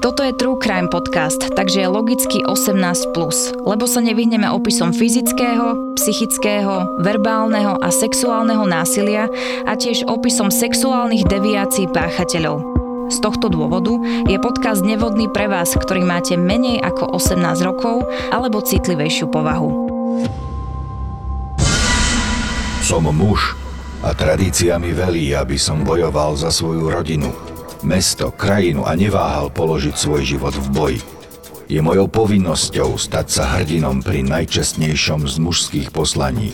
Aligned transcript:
Toto 0.00 0.24
je 0.24 0.32
True 0.32 0.56
Crime 0.56 0.88
podcast, 0.88 1.52
takže 1.52 1.84
je 1.84 1.92
logicky 1.92 2.40
18+, 2.48 3.12
lebo 3.68 3.84
sa 3.84 4.00
nevyhneme 4.00 4.48
opisom 4.48 4.96
fyzického, 4.96 5.92
psychického, 6.00 7.04
verbálneho 7.04 7.76
a 7.76 7.92
sexuálneho 7.92 8.64
násilia 8.64 9.28
a 9.68 9.76
tiež 9.76 10.08
opisom 10.08 10.48
sexuálnych 10.48 11.28
deviácií 11.28 11.84
páchateľov. 11.92 12.64
Z 13.12 13.20
tohto 13.20 13.52
dôvodu 13.52 13.92
je 14.24 14.40
podcast 14.40 14.80
nevhodný 14.80 15.28
pre 15.28 15.52
vás, 15.52 15.76
ktorý 15.76 16.00
máte 16.00 16.32
menej 16.32 16.80
ako 16.80 17.20
18 17.20 17.60
rokov 17.60 18.08
alebo 18.32 18.64
citlivejšiu 18.64 19.28
povahu. 19.28 19.68
Som 22.80 23.04
muž 23.12 23.52
a 24.00 24.16
tradícia 24.16 24.80
mi 24.80 24.96
velí, 24.96 25.36
aby 25.36 25.60
som 25.60 25.84
bojoval 25.84 26.40
za 26.40 26.48
svoju 26.48 26.88
rodinu 26.88 27.50
mesto, 27.82 28.28
krajinu 28.32 28.84
a 28.84 28.92
neváhal 28.96 29.48
položiť 29.52 29.94
svoj 29.96 30.22
život 30.24 30.54
v 30.56 30.68
boji. 30.72 31.00
Je 31.70 31.78
mojou 31.78 32.10
povinnosťou 32.10 32.98
stať 32.98 33.26
sa 33.30 33.44
hrdinom 33.58 34.02
pri 34.02 34.26
najčestnejšom 34.26 35.30
z 35.30 35.36
mužských 35.38 35.88
poslaní, 35.94 36.50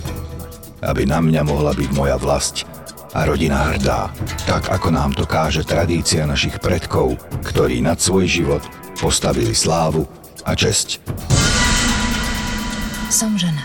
aby 0.85 1.09
na 1.09 1.25
mňa 1.25 1.43
mohla 1.43 1.73
byť 1.73 1.91
moja 1.97 2.21
vlast 2.21 2.69
a 3.17 3.25
rodina 3.25 3.73
hrdá, 3.73 4.13
tak 4.45 4.69
ako 4.69 4.93
nám 4.93 5.17
to 5.17 5.25
káže 5.25 5.65
tradícia 5.65 6.29
našich 6.29 6.61
predkov, 6.61 7.17
ktorí 7.49 7.81
nad 7.81 7.97
svoj 7.97 8.29
život 8.29 8.63
postavili 9.01 9.57
slávu 9.57 10.05
a 10.45 10.53
česť. 10.53 11.01
Som 13.09 13.41
žena, 13.41 13.65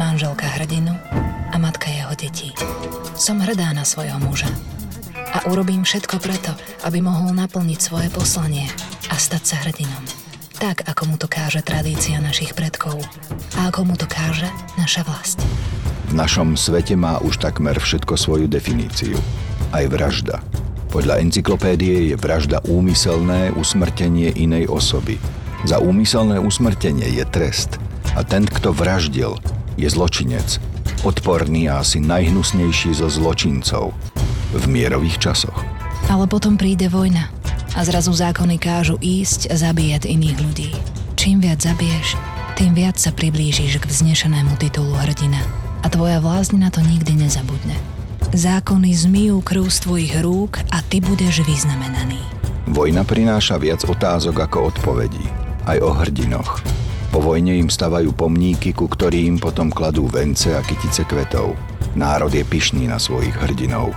manželka 0.00 0.48
hrdinu 0.48 0.96
a 1.52 1.56
matka 1.60 1.92
jeho 1.92 2.16
detí. 2.16 2.56
Som 3.20 3.44
hrdá 3.44 3.76
na 3.76 3.84
svojho 3.84 4.16
muža 4.16 4.48
a 5.30 5.46
urobím 5.46 5.86
všetko 5.86 6.16
preto, 6.18 6.52
aby 6.82 6.98
mohol 6.98 7.30
naplniť 7.34 7.78
svoje 7.78 8.08
poslanie 8.10 8.66
a 9.10 9.14
stať 9.14 9.42
sa 9.42 9.56
hrdinom. 9.62 10.04
Tak, 10.60 10.84
ako 10.84 11.02
mu 11.08 11.16
to 11.16 11.24
káže 11.24 11.64
tradícia 11.64 12.20
našich 12.20 12.52
predkov 12.52 13.00
a 13.56 13.72
ako 13.72 13.88
mu 13.88 13.94
to 13.96 14.04
káže 14.04 14.50
naša 14.76 15.06
vlast. 15.08 15.40
V 16.10 16.18
našom 16.18 16.58
svete 16.58 16.98
má 16.98 17.22
už 17.22 17.40
takmer 17.40 17.78
všetko 17.78 18.18
svoju 18.18 18.46
definíciu. 18.50 19.16
Aj 19.70 19.86
vražda. 19.86 20.42
Podľa 20.90 21.22
encyklopédie 21.22 22.10
je 22.12 22.16
vražda 22.18 22.58
úmyselné 22.66 23.54
usmrtenie 23.54 24.34
inej 24.34 24.66
osoby. 24.66 25.22
Za 25.62 25.78
úmyselné 25.78 26.42
usmrtenie 26.42 27.06
je 27.14 27.24
trest 27.30 27.78
a 28.18 28.26
ten, 28.26 28.42
kto 28.42 28.74
vraždil, 28.74 29.38
je 29.78 29.86
zločinec. 29.86 30.58
Odporný 31.06 31.70
a 31.70 31.80
asi 31.80 32.02
najhnusnejší 32.02 32.90
zo 32.92 33.06
zločincov 33.06 33.94
v 34.54 34.64
mierových 34.66 35.18
časoch. 35.18 35.58
Ale 36.10 36.26
potom 36.26 36.58
príde 36.58 36.90
vojna 36.90 37.30
a 37.74 37.80
zrazu 37.86 38.10
zákony 38.10 38.58
kážu 38.58 38.98
ísť 38.98 39.50
a 39.50 39.54
zabíjať 39.54 40.10
iných 40.10 40.38
ľudí. 40.42 40.70
Čím 41.14 41.44
viac 41.44 41.62
zabiješ, 41.62 42.18
tým 42.58 42.74
viac 42.74 42.98
sa 42.98 43.14
priblížiš 43.14 43.78
k 43.78 43.84
vznešenému 43.86 44.58
titulu 44.58 44.92
hrdina. 44.98 45.40
A 45.80 45.88
tvoja 45.88 46.20
vlázna 46.20 46.68
to 46.68 46.84
nikdy 46.84 47.16
nezabudne. 47.16 47.76
Zákony 48.36 48.92
zmijú 48.92 49.40
krv 49.40 49.64
z 49.72 49.78
tvojich 49.80 50.14
rúk 50.20 50.60
a 50.68 50.84
ty 50.84 51.00
budeš 51.00 51.40
vyznamenaný. 51.46 52.20
Vojna 52.70 53.02
prináša 53.02 53.56
viac 53.56 53.82
otázok 53.82 54.44
ako 54.46 54.76
odpovedí. 54.76 55.24
Aj 55.64 55.80
o 55.80 55.90
hrdinoch. 55.90 56.62
Po 57.10 57.18
vojne 57.18 57.58
im 57.58 57.66
stavajú 57.66 58.14
pomníky, 58.14 58.70
ku 58.70 58.86
ktorým 58.86 59.42
potom 59.42 59.72
kladú 59.72 60.06
vence 60.06 60.54
a 60.54 60.62
kytice 60.62 61.02
kvetov. 61.08 61.58
Národ 61.98 62.30
je 62.30 62.46
pyšný 62.46 62.86
na 62.86 63.02
svojich 63.02 63.34
hrdinov, 63.34 63.90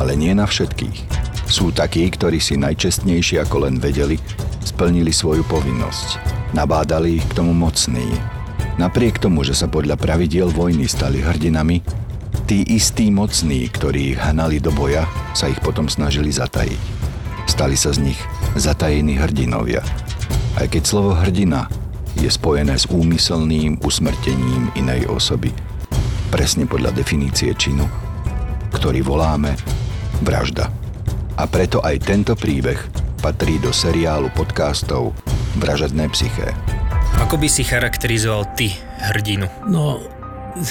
ale 0.00 0.16
nie 0.16 0.32
na 0.32 0.48
všetkých. 0.48 1.04
Sú 1.44 1.68
takí, 1.76 2.08
ktorí 2.08 2.40
si 2.40 2.56
najčestnejšie 2.56 3.44
ako 3.44 3.68
len 3.68 3.76
vedeli, 3.76 4.16
splnili 4.64 5.12
svoju 5.12 5.44
povinnosť. 5.44 6.16
Nabádali 6.56 7.20
ich 7.20 7.26
k 7.28 7.36
tomu 7.36 7.52
mocní. 7.52 8.08
Napriek 8.80 9.20
tomu, 9.20 9.44
že 9.44 9.52
sa 9.52 9.68
podľa 9.68 10.00
pravidiel 10.00 10.48
vojny 10.48 10.88
stali 10.88 11.20
hrdinami, 11.20 11.84
tí 12.48 12.64
istí 12.64 13.12
mocní, 13.12 13.68
ktorí 13.68 14.16
ich 14.16 14.20
hnali 14.20 14.56
do 14.56 14.72
boja, 14.72 15.04
sa 15.36 15.52
ich 15.52 15.60
potom 15.60 15.84
snažili 15.84 16.32
zatajiť. 16.32 16.80
Stali 17.44 17.76
sa 17.76 17.92
z 17.92 18.08
nich 18.08 18.20
zatajení 18.56 19.20
hrdinovia. 19.20 19.84
Aj 20.56 20.64
keď 20.64 20.82
slovo 20.88 21.12
hrdina 21.12 21.68
je 22.16 22.30
spojené 22.32 22.80
s 22.80 22.88
úmyselným 22.88 23.84
usmrtením 23.84 24.72
inej 24.72 25.12
osoby– 25.12 25.52
presne 26.34 26.66
podľa 26.66 26.90
definície 26.90 27.54
činu, 27.54 27.86
ktorý 28.74 29.06
voláme 29.06 29.54
vražda. 30.26 30.66
A 31.38 31.46
preto 31.46 31.78
aj 31.78 32.02
tento 32.02 32.34
príbeh 32.34 32.74
patrí 33.22 33.62
do 33.62 33.70
seriálu 33.70 34.34
podcastov 34.34 35.14
Vražedné 35.62 36.10
psyché. 36.10 36.50
Ako 37.22 37.38
by 37.38 37.46
si 37.46 37.62
charakterizoval 37.62 38.50
ty 38.58 38.74
hrdinu? 39.14 39.46
No, 39.70 40.02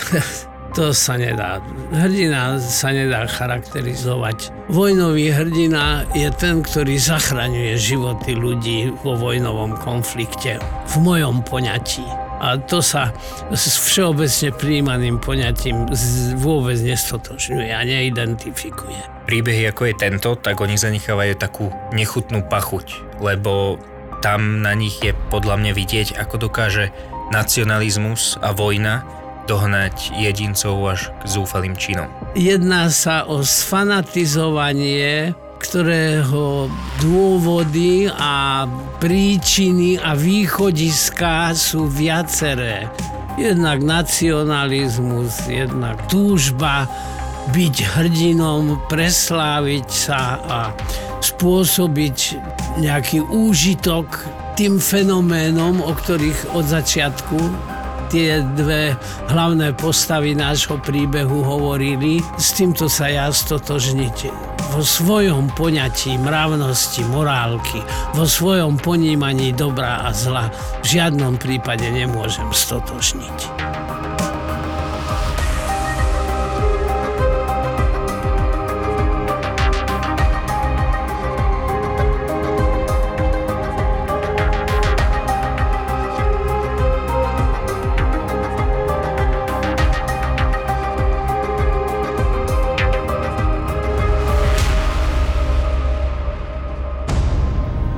to 0.76 0.92
sa 0.92 1.16
nedá. 1.16 1.64
Hrdina 1.96 2.60
sa 2.60 2.92
nedá 2.92 3.24
charakterizovať. 3.24 4.52
Vojnový 4.68 5.32
hrdina 5.32 6.04
je 6.12 6.28
ten, 6.36 6.60
ktorý 6.60 7.00
zachraňuje 7.00 7.80
životy 7.80 8.36
ľudí 8.36 8.92
vo 9.00 9.16
vojnovom 9.16 9.80
konflikte. 9.80 10.60
V 10.92 10.96
mojom 11.00 11.40
poňatí 11.48 12.23
a 12.44 12.60
to 12.60 12.84
sa 12.84 13.16
s 13.56 13.80
všeobecne 13.80 14.52
príjmaným 14.52 15.24
poňatím 15.24 15.88
vôbec 16.36 16.76
nestotočňuje 16.84 17.72
a 17.72 17.82
neidentifikuje. 17.88 19.00
Príbehy 19.24 19.72
ako 19.72 19.88
je 19.88 19.96
tento, 19.96 20.36
tak 20.36 20.60
oni 20.60 20.76
zanechávajú 20.76 21.40
takú 21.40 21.72
nechutnú 21.96 22.44
pachuť, 22.44 23.16
lebo 23.24 23.80
tam 24.20 24.60
na 24.60 24.76
nich 24.76 25.00
je 25.00 25.16
podľa 25.32 25.56
mňa 25.64 25.72
vidieť, 25.72 26.08
ako 26.20 26.52
dokáže 26.52 26.92
nacionalizmus 27.32 28.36
a 28.44 28.52
vojna 28.52 29.08
dohnať 29.48 30.16
jedincov 30.16 30.80
až 30.88 31.12
k 31.24 31.24
zúfalým 31.28 31.76
činom. 31.76 32.08
Jedná 32.36 32.88
sa 32.92 33.24
o 33.28 33.44
sfanatizovanie 33.44 35.36
ktorého 35.64 36.68
dôvody 37.00 38.12
a 38.12 38.68
príčiny 39.00 39.96
a 39.96 40.12
východiska 40.14 41.56
sú 41.56 41.88
viaceré. 41.88 42.92
Jednak 43.40 43.80
nacionalizmus, 43.82 45.48
jednak 45.48 45.98
túžba 46.12 46.86
byť 47.56 47.76
hrdinom, 47.96 48.78
presláviť 48.92 49.88
sa 49.88 50.38
a 50.44 50.60
spôsobiť 51.24 52.18
nejaký 52.84 53.24
úžitok 53.24 54.06
tým 54.54 54.78
fenoménom, 54.78 55.82
o 55.82 55.92
ktorých 55.96 56.54
od 56.54 56.68
začiatku 56.68 57.40
tie 58.14 58.46
dve 58.54 58.94
hlavné 59.34 59.74
postavy 59.74 60.38
nášho 60.38 60.78
príbehu 60.78 61.42
hovorili. 61.42 62.22
S 62.38 62.54
týmto 62.54 62.86
sa 62.86 63.10
ja 63.10 63.26
stotožniť 63.34 64.30
vo 64.70 64.86
svojom 64.86 65.50
poňatí 65.58 66.22
mravnosti, 66.22 67.02
morálky, 67.10 67.82
vo 68.14 68.30
svojom 68.30 68.78
ponímaní 68.78 69.50
dobra 69.58 70.06
a 70.06 70.14
zla 70.14 70.54
v 70.82 70.86
žiadnom 70.86 71.42
prípade 71.42 71.90
nemôžem 71.90 72.46
stotožniť. 72.54 73.38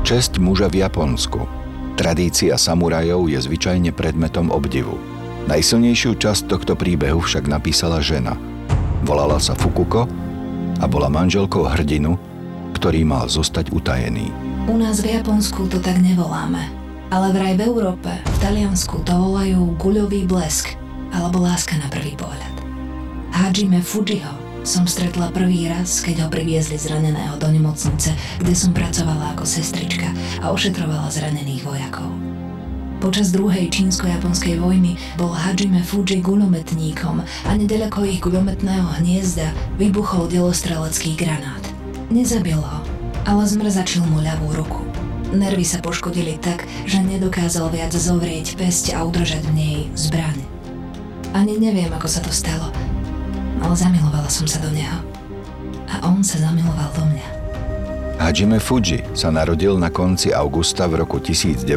Česť 0.06 0.38
muža 0.38 0.70
v 0.70 0.86
Japonsku. 0.86 1.50
Tradícia 1.98 2.54
samurajov 2.62 3.26
je 3.26 3.42
zvyčajne 3.42 3.90
predmetom 3.90 4.54
obdivu. 4.54 5.02
Najsilnejšiu 5.50 6.22
časť 6.22 6.46
tohto 6.46 6.78
príbehu 6.78 7.26
však 7.26 7.50
napísala 7.50 8.06
žena. 8.06 8.38
Volala 9.02 9.42
sa 9.42 9.58
Fukuko 9.58 10.06
a 10.78 10.86
bola 10.86 11.10
manželkou 11.10 11.66
hrdinu, 11.66 12.22
ktorý 12.78 13.02
mal 13.02 13.26
zostať 13.26 13.74
utajený. 13.74 14.30
U 14.70 14.78
nás 14.78 15.02
v 15.02 15.18
Japonsku 15.18 15.66
to 15.74 15.82
tak 15.82 15.98
nevoláme, 15.98 16.70
ale 17.10 17.34
vraj 17.34 17.58
v 17.58 17.66
Európe, 17.66 18.14
v 18.14 18.38
Taliansku 18.46 19.02
to 19.10 19.10
volajú 19.10 19.74
guľový 19.82 20.30
blesk 20.30 20.78
alebo 21.18 21.42
láska 21.42 21.82
na 21.82 21.90
prvý 21.90 22.14
pohľad. 22.14 22.54
Hajime 23.34 23.82
Fujiho 23.82 24.35
som 24.66 24.90
stretla 24.90 25.30
prvý 25.30 25.70
raz, 25.70 26.02
keď 26.02 26.26
ho 26.26 26.28
priviezli 26.34 26.74
zraneného 26.82 27.38
do 27.38 27.46
nemocnice, 27.54 28.18
kde 28.42 28.54
som 28.58 28.74
pracovala 28.74 29.38
ako 29.38 29.46
sestrička 29.46 30.10
a 30.42 30.50
ošetrovala 30.50 31.06
zranených 31.14 31.62
vojakov. 31.62 32.10
Počas 32.98 33.30
druhej 33.30 33.70
čínsko-japonskej 33.70 34.58
vojny 34.58 34.98
bol 35.22 35.30
Hajime 35.30 35.86
Fuji 35.86 36.18
guľometníkom 36.18 37.22
a 37.22 37.50
nedaleko 37.54 38.10
ich 38.10 38.18
guľometného 38.26 38.98
hniezda 38.98 39.54
vybuchol 39.78 40.26
delostrelecký 40.34 41.14
granát. 41.14 41.62
Nezabil 42.10 42.58
ho, 42.58 42.80
ale 43.30 43.46
zmrzačil 43.46 44.02
mu 44.10 44.26
ľavú 44.26 44.50
ruku. 44.58 44.82
Nervy 45.30 45.62
sa 45.62 45.78
poškodili 45.78 46.42
tak, 46.42 46.66
že 46.90 47.06
nedokázal 47.06 47.70
viac 47.70 47.94
zovrieť 47.94 48.58
pesť 48.58 48.98
a 48.98 49.06
udržať 49.06 49.46
v 49.46 49.54
nej 49.54 49.78
zbraň. 49.94 50.42
Ani 51.38 51.60
neviem, 51.62 51.92
ako 51.92 52.08
sa 52.10 52.24
to 52.24 52.32
stalo, 52.32 52.72
ale 53.62 53.76
zamilovala 53.76 54.28
som 54.28 54.48
sa 54.48 54.60
do 54.64 54.72
neho. 54.72 55.00
A 55.92 56.02
on 56.10 56.26
sa 56.26 56.42
zamiloval 56.42 56.90
do 56.98 57.04
mňa. 57.08 57.28
Hajime 58.16 58.64
Fuji 58.64 59.04
sa 59.12 59.28
narodil 59.28 59.76
na 59.76 59.92
konci 59.92 60.32
augusta 60.32 60.88
v 60.88 61.04
roku 61.04 61.20
1915 61.20 61.68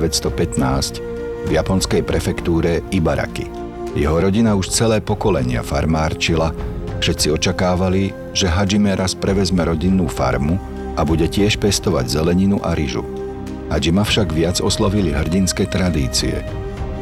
v 1.46 1.50
japonskej 1.50 2.06
prefektúre 2.06 2.80
Ibaraki. 2.94 3.50
Jeho 3.98 4.16
rodina 4.22 4.54
už 4.54 4.70
celé 4.70 5.02
pokolenia 5.02 5.66
farmárčila, 5.66 6.54
všetci 7.02 7.34
očakávali, 7.34 8.14
že 8.30 8.46
Hajime 8.46 8.94
raz 8.94 9.18
prevezme 9.18 9.66
rodinnú 9.66 10.06
farmu 10.06 10.62
a 10.94 11.02
bude 11.02 11.26
tiež 11.26 11.58
pestovať 11.58 12.06
zeleninu 12.06 12.62
a 12.62 12.78
ryžu. 12.78 13.02
Hajima 13.68 14.06
však 14.06 14.30
viac 14.30 14.62
oslovili 14.62 15.10
hrdinské 15.10 15.66
tradície, 15.66 16.46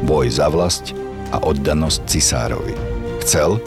boj 0.03 0.33
za 0.33 0.49
vlast 0.49 0.97
a 1.31 1.39
oddanosť 1.39 2.09
cisárovi. 2.09 2.73
Chcel 3.21 3.61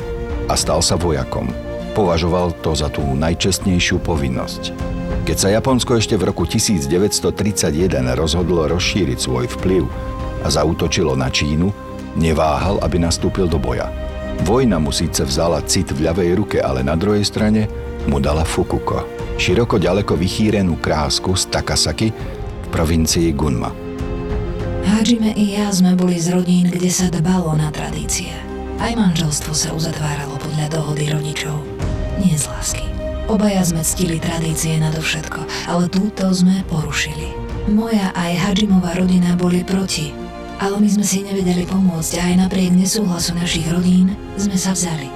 a 0.50 0.58
stal 0.58 0.82
sa 0.82 0.99
vojakom. 0.99 1.47
Považoval 1.94 2.58
to 2.58 2.75
za 2.75 2.91
tú 2.91 3.06
najčestnejšiu 3.14 4.02
povinnosť. 4.02 4.75
Keď 5.23 5.37
sa 5.38 5.49
Japonsko 5.55 5.94
ešte 5.94 6.19
v 6.19 6.26
roku 6.26 6.43
1931 6.43 7.31
rozhodlo 8.19 8.67
rozšíriť 8.67 9.19
svoj 9.19 9.47
vplyv 9.47 9.87
a 10.43 10.49
zautočilo 10.50 11.14
na 11.14 11.31
Čínu, 11.31 11.70
neváhal, 12.19 12.82
aby 12.82 12.99
nastúpil 12.99 13.47
do 13.47 13.62
boja. 13.62 13.87
Vojna 14.43 14.82
mu 14.82 14.91
síce 14.91 15.23
vzala 15.23 15.62
cit 15.62 15.94
v 15.94 16.11
ľavej 16.11 16.31
ruke, 16.35 16.58
ale 16.58 16.82
na 16.82 16.99
druhej 16.99 17.23
strane 17.23 17.70
mu 18.11 18.19
dala 18.19 18.43
Fukuko, 18.43 19.06
široko 19.38 19.79
ďaleko 19.79 20.19
vychýrenú 20.19 20.82
krásku 20.82 21.31
z 21.37 21.46
Takasaki 21.53 22.08
v 22.11 22.67
provincii 22.73 23.31
Gunma. 23.37 23.70
Hajime 24.81 25.37
i 25.37 25.61
ja 25.61 25.69
sme 25.70 25.93
boli 25.94 26.17
z 26.17 26.32
rodín, 26.32 26.73
kde 26.73 26.88
sa 26.88 27.12
dbalo 27.12 27.53
na 27.55 27.69
tradície. 27.69 28.50
Aj 28.81 28.97
manželstvo 28.97 29.53
sa 29.53 29.77
uzatváralo 29.77 30.41
podľa 30.41 30.73
dohody 30.73 31.12
rodičov. 31.12 31.53
Nie 32.17 32.32
z 32.41 32.49
lásky. 32.49 32.85
Obaja 33.29 33.61
sme 33.62 33.85
ctili 33.85 34.17
tradície 34.17 34.81
nadovšetko, 34.81 35.69
ale 35.69 35.87
túto 35.93 36.32
sme 36.32 36.65
porušili. 36.67 37.31
Moja 37.69 38.09
aj 38.17 38.41
Hadžimová 38.41 38.97
rodina 38.97 39.37
boli 39.37 39.61
proti, 39.62 40.17
ale 40.59 40.81
my 40.81 40.88
sme 40.88 41.05
si 41.05 41.21
nevedeli 41.21 41.69
pomôcť 41.69 42.12
a 42.19 42.23
aj 42.32 42.35
napriek 42.49 42.73
nesúhlasu 42.73 43.37
našich 43.37 43.69
rodín 43.69 44.17
sme 44.41 44.56
sa 44.56 44.73
vzali. 44.73 45.12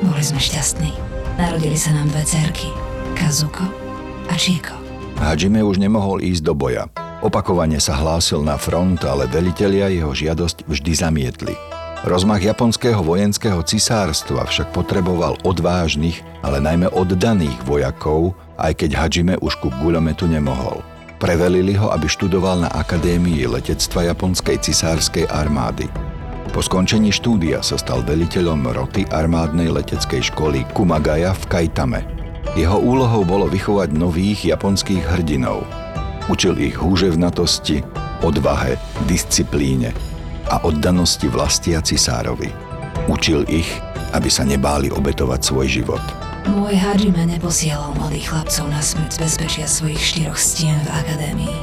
Boli 0.00 0.24
sme 0.24 0.40
šťastní. 0.40 0.90
Narodili 1.36 1.76
sa 1.76 1.92
nám 1.92 2.08
dve 2.08 2.24
cerky, 2.24 2.72
Kazuko 3.12 3.68
a 4.26 4.34
Chieko. 4.40 4.74
Hajime 5.20 5.60
už 5.60 5.76
nemohol 5.76 6.24
ísť 6.24 6.48
do 6.48 6.56
boja. 6.56 6.88
Opakovane 7.20 7.76
sa 7.76 7.96
hlásil 7.96 8.40
na 8.40 8.56
front, 8.56 9.00
ale 9.04 9.28
velitelia 9.28 9.92
jeho 9.92 10.12
žiadosť 10.16 10.64
vždy 10.68 10.92
zamietli. 10.96 11.65
Rozmach 12.04 12.44
japonského 12.44 13.00
vojenského 13.00 13.64
cisárstva 13.64 14.44
však 14.44 14.76
potreboval 14.76 15.40
odvážnych, 15.48 16.20
ale 16.44 16.60
najmä 16.60 16.92
oddaných 16.92 17.56
vojakov, 17.64 18.36
aj 18.60 18.84
keď 18.84 18.90
Hajime 19.00 19.34
už 19.40 19.56
ku 19.64 19.72
guľometu 19.80 20.28
nemohol. 20.28 20.84
Prevelili 21.16 21.72
ho, 21.80 21.88
aby 21.88 22.04
študoval 22.04 22.68
na 22.68 22.70
Akadémii 22.76 23.48
letectva 23.48 24.12
japonskej 24.12 24.60
cisárskej 24.60 25.24
armády. 25.32 25.88
Po 26.52 26.60
skončení 26.60 27.08
štúdia 27.08 27.64
sa 27.64 27.80
stal 27.80 28.04
veliteľom 28.04 28.76
roty 28.76 29.08
armádnej 29.08 29.72
leteckej 29.72 30.28
školy 30.36 30.68
Kumagaya 30.76 31.32
v 31.32 31.44
Kaitame. 31.48 32.04
Jeho 32.60 32.76
úlohou 32.76 33.24
bolo 33.24 33.48
vychovať 33.48 33.96
nových 33.96 34.44
japonských 34.44 35.00
hrdinov. 35.16 35.64
Učil 36.28 36.60
ich 36.60 36.76
húževnatosti, 36.76 37.80
odvahe, 38.20 38.76
disciplíne 39.08 39.96
a 40.50 40.62
oddanosti 40.62 41.26
vlastia 41.26 41.82
cisárovi. 41.82 42.50
Učil 43.06 43.46
ich, 43.50 43.68
aby 44.14 44.30
sa 44.30 44.46
nebáli 44.46 44.90
obetovať 44.90 45.40
svoj 45.42 45.66
život. 45.68 46.02
Môj 46.46 46.78
Hajime 46.78 47.26
neposielal 47.26 47.90
mladých 47.98 48.30
chlapcov 48.30 48.66
na 48.70 48.78
smrť 48.78 49.10
z 49.10 49.18
bezpečia 49.18 49.66
svojich 49.66 49.98
štyroch 49.98 50.38
stien 50.38 50.78
v 50.86 50.90
akadémii. 50.94 51.58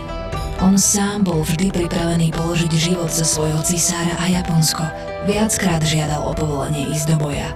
On 0.59 0.75
sám 0.75 1.24
bol 1.24 1.44
vždy 1.44 1.71
pripravený 1.71 2.35
položiť 2.35 2.71
život 2.71 3.12
za 3.12 3.24
svojho 3.24 3.63
cisára 3.63 4.15
a 4.19 4.27
Japonsko. 4.27 4.83
Viackrát 5.24 5.83
žiadal 5.83 6.24
o 6.24 6.35
povolenie 6.35 6.91
ísť 6.91 7.15
do 7.15 7.27
boja, 7.27 7.51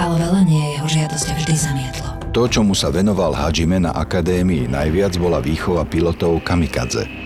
ale 0.00 0.16
velenie 0.16 0.76
jeho 0.80 0.88
žiadosť 0.88 1.28
vždy 1.32 1.54
zamietlo. 1.56 2.08
To, 2.32 2.48
čomu 2.48 2.72
sa 2.72 2.88
venoval 2.88 3.36
Hajime 3.36 3.76
na 3.76 3.92
akadémii, 3.92 4.64
najviac 4.64 5.12
bola 5.20 5.44
výchova 5.44 5.84
pilotov 5.84 6.40
kamikadze. 6.40 7.21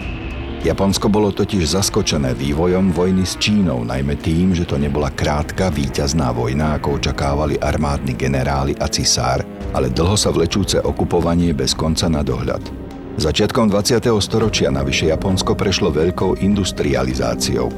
Japonsko 0.66 1.06
bolo 1.06 1.30
totiž 1.30 1.78
zaskočené 1.78 2.34
vývojom 2.34 2.90
vojny 2.90 3.22
s 3.22 3.38
Čínou, 3.38 3.86
najmä 3.86 4.18
tým, 4.18 4.50
že 4.50 4.66
to 4.66 4.74
nebola 4.74 5.14
krátka 5.14 5.70
víťazná 5.70 6.34
vojna, 6.34 6.74
ako 6.74 6.98
očakávali 6.98 7.54
armádni 7.62 8.18
generáli 8.18 8.74
a 8.82 8.90
cisár, 8.90 9.46
ale 9.70 9.94
dlho 9.94 10.18
sa 10.18 10.34
vlečúce 10.34 10.82
okupovanie 10.82 11.54
bez 11.54 11.70
konca 11.70 12.10
na 12.10 12.26
dohľad. 12.26 12.66
Začiatkom 13.14 13.70
20. 13.70 14.10
storočia 14.18 14.74
navyše 14.74 15.06
Japonsko 15.06 15.54
prešlo 15.54 15.94
veľkou 15.94 16.42
industrializáciou. 16.42 17.70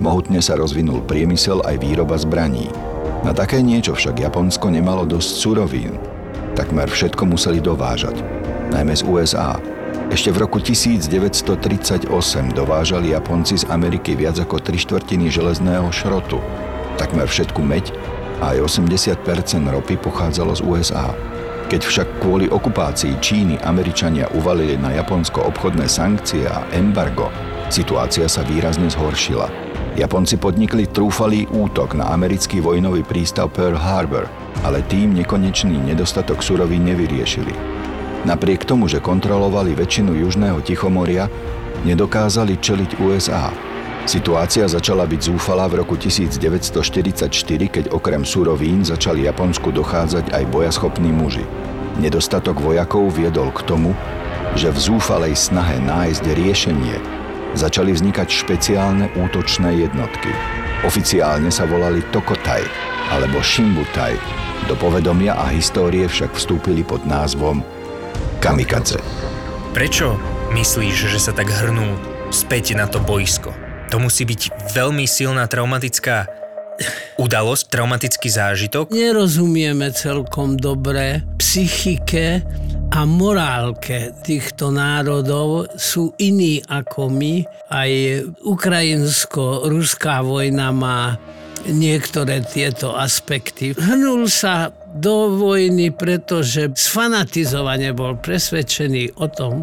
Mohutne 0.00 0.40
sa 0.40 0.56
rozvinul 0.56 1.04
priemysel 1.04 1.60
aj 1.60 1.76
výroba 1.76 2.16
zbraní. 2.16 2.72
Na 3.20 3.36
také 3.36 3.60
niečo 3.60 3.92
však 3.92 4.16
Japonsko 4.16 4.72
nemalo 4.72 5.04
dosť 5.04 5.28
surovín. 5.44 5.92
Takmer 6.56 6.88
všetko 6.88 7.20
museli 7.36 7.60
dovážať, 7.60 8.16
najmä 8.72 8.96
z 8.96 9.04
USA, 9.04 9.60
ešte 10.10 10.34
v 10.34 10.42
roku 10.42 10.58
1938 10.58 12.10
dovážali 12.50 13.14
Japonci 13.14 13.62
z 13.62 13.64
Ameriky 13.70 14.18
viac 14.18 14.42
ako 14.42 14.58
3 14.58 14.74
štvrtiny 14.74 15.30
železného 15.30 15.86
šrotu. 15.94 16.42
Takmer 16.98 17.30
všetku 17.30 17.62
meď 17.62 17.94
a 18.42 18.58
aj 18.58 18.66
80% 18.66 19.22
ropy 19.70 19.94
pochádzalo 20.02 20.58
z 20.58 20.62
USA. 20.66 21.14
Keď 21.70 21.80
však 21.86 22.08
kvôli 22.18 22.50
okupácii 22.50 23.22
Číny 23.22 23.62
Američania 23.62 24.26
uvalili 24.34 24.74
na 24.74 24.90
Japonsko 24.98 25.46
obchodné 25.46 25.86
sankcie 25.86 26.42
a 26.50 26.66
embargo, 26.74 27.30
situácia 27.70 28.26
sa 28.26 28.42
výrazne 28.42 28.90
zhoršila. 28.90 29.46
Japonci 29.94 30.42
podnikli 30.42 30.90
trúfalý 30.90 31.46
útok 31.54 31.94
na 31.94 32.10
americký 32.10 32.58
vojnový 32.58 33.06
prístav 33.06 33.54
Pearl 33.54 33.78
Harbor, 33.78 34.26
ale 34.66 34.82
tým 34.90 35.14
nekonečný 35.14 35.78
nedostatok 35.86 36.42
surovín 36.42 36.82
nevyriešili. 36.90 37.79
Napriek 38.20 38.68
tomu, 38.68 38.84
že 38.84 39.00
kontrolovali 39.00 39.72
väčšinu 39.72 40.12
Južného 40.12 40.60
Tichomoria, 40.60 41.32
nedokázali 41.88 42.60
čeliť 42.60 43.00
USA. 43.00 43.48
Situácia 44.04 44.68
začala 44.68 45.08
byť 45.08 45.20
zúfalá 45.32 45.68
v 45.68 45.80
roku 45.80 45.96
1944, 45.96 47.32
keď 47.68 47.84
okrem 47.92 48.24
surovín 48.24 48.84
začali 48.84 49.24
Japonsku 49.24 49.72
dochádzať 49.72 50.36
aj 50.36 50.44
bojaschopní 50.52 51.08
muži. 51.12 51.44
Nedostatok 52.00 52.60
vojakov 52.60 53.12
viedol 53.16 53.52
k 53.56 53.64
tomu, 53.64 53.92
že 54.56 54.68
v 54.68 54.78
zúfalej 54.78 55.36
snahe 55.36 55.80
nájsť 55.80 56.24
riešenie 56.32 56.96
začali 57.56 57.92
vznikať 57.96 58.28
špeciálne 58.30 59.10
útočné 59.16 59.80
jednotky. 59.80 60.30
Oficiálne 60.84 61.48
sa 61.48 61.68
volali 61.68 62.04
Tokotai 62.12 62.62
alebo 63.10 63.40
Shimbutai. 63.40 64.16
Do 64.68 64.76
povedomia 64.76 65.34
a 65.40 65.50
histórie 65.50 66.04
však 66.06 66.36
vstúpili 66.36 66.84
pod 66.84 67.02
názvom 67.08 67.79
kamikadze. 68.40 68.96
Prečo 69.76 70.16
myslíš, 70.56 71.12
že 71.12 71.20
sa 71.20 71.36
tak 71.36 71.52
hrnú 71.52 72.00
späť 72.32 72.72
na 72.72 72.88
to 72.88 72.96
boisko? 72.98 73.52
To 73.92 74.00
musí 74.00 74.24
byť 74.24 74.72
veľmi 74.72 75.04
silná 75.04 75.44
traumatická 75.44 76.24
udalosť, 77.20 77.68
traumatický 77.68 78.32
zážitok? 78.32 78.96
Nerozumieme 78.96 79.92
celkom 79.92 80.56
dobre 80.56 81.20
psychike 81.36 82.40
a 82.90 83.04
morálke 83.04 84.16
týchto 84.24 84.72
národov 84.72 85.68
sú 85.76 86.16
iní 86.16 86.64
ako 86.64 87.12
my. 87.12 87.44
Aj 87.68 87.92
ukrajinsko-ruská 88.40 90.24
vojna 90.24 90.72
má 90.72 91.20
niektoré 91.68 92.40
tieto 92.40 92.96
aspekty. 92.96 93.76
Hnul 93.76 94.32
sa 94.32 94.72
do 94.98 95.30
vojny, 95.38 95.94
pretože 95.94 96.74
sfanatizovane 96.74 97.94
bol 97.94 98.18
presvedčený 98.18 99.22
o 99.22 99.30
tom, 99.30 99.62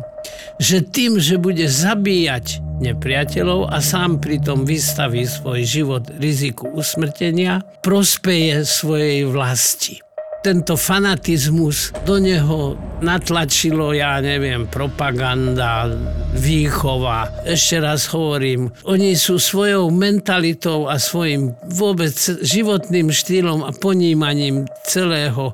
že 0.58 0.80
tým, 0.82 1.20
že 1.20 1.36
bude 1.36 1.68
zabíjať 1.68 2.64
nepriateľov 2.80 3.68
a 3.68 3.78
sám 3.84 4.24
pritom 4.24 4.64
vystaví 4.64 5.28
svoj 5.28 5.68
život 5.68 6.04
riziku 6.16 6.72
usmrtenia, 6.72 7.66
prospeje 7.84 8.64
svojej 8.64 9.28
vlasti. 9.28 10.07
Tento 10.42 10.78
fanatizmus 10.78 11.92
do 12.06 12.22
neho 12.22 12.78
natlačilo, 13.02 13.94
ja 13.94 14.18
neviem, 14.22 14.66
propaganda, 14.70 15.90
výchova. 16.34 17.46
Ešte 17.46 17.78
raz 17.82 18.10
hovorím, 18.10 18.74
oni 18.86 19.14
sú 19.14 19.38
svojou 19.38 19.94
mentalitou 19.94 20.90
a 20.90 20.98
svojim 20.98 21.54
vôbec 21.74 22.14
životným 22.42 23.14
štýlom 23.14 23.66
a 23.66 23.72
ponímaním 23.74 24.66
celého 24.86 25.54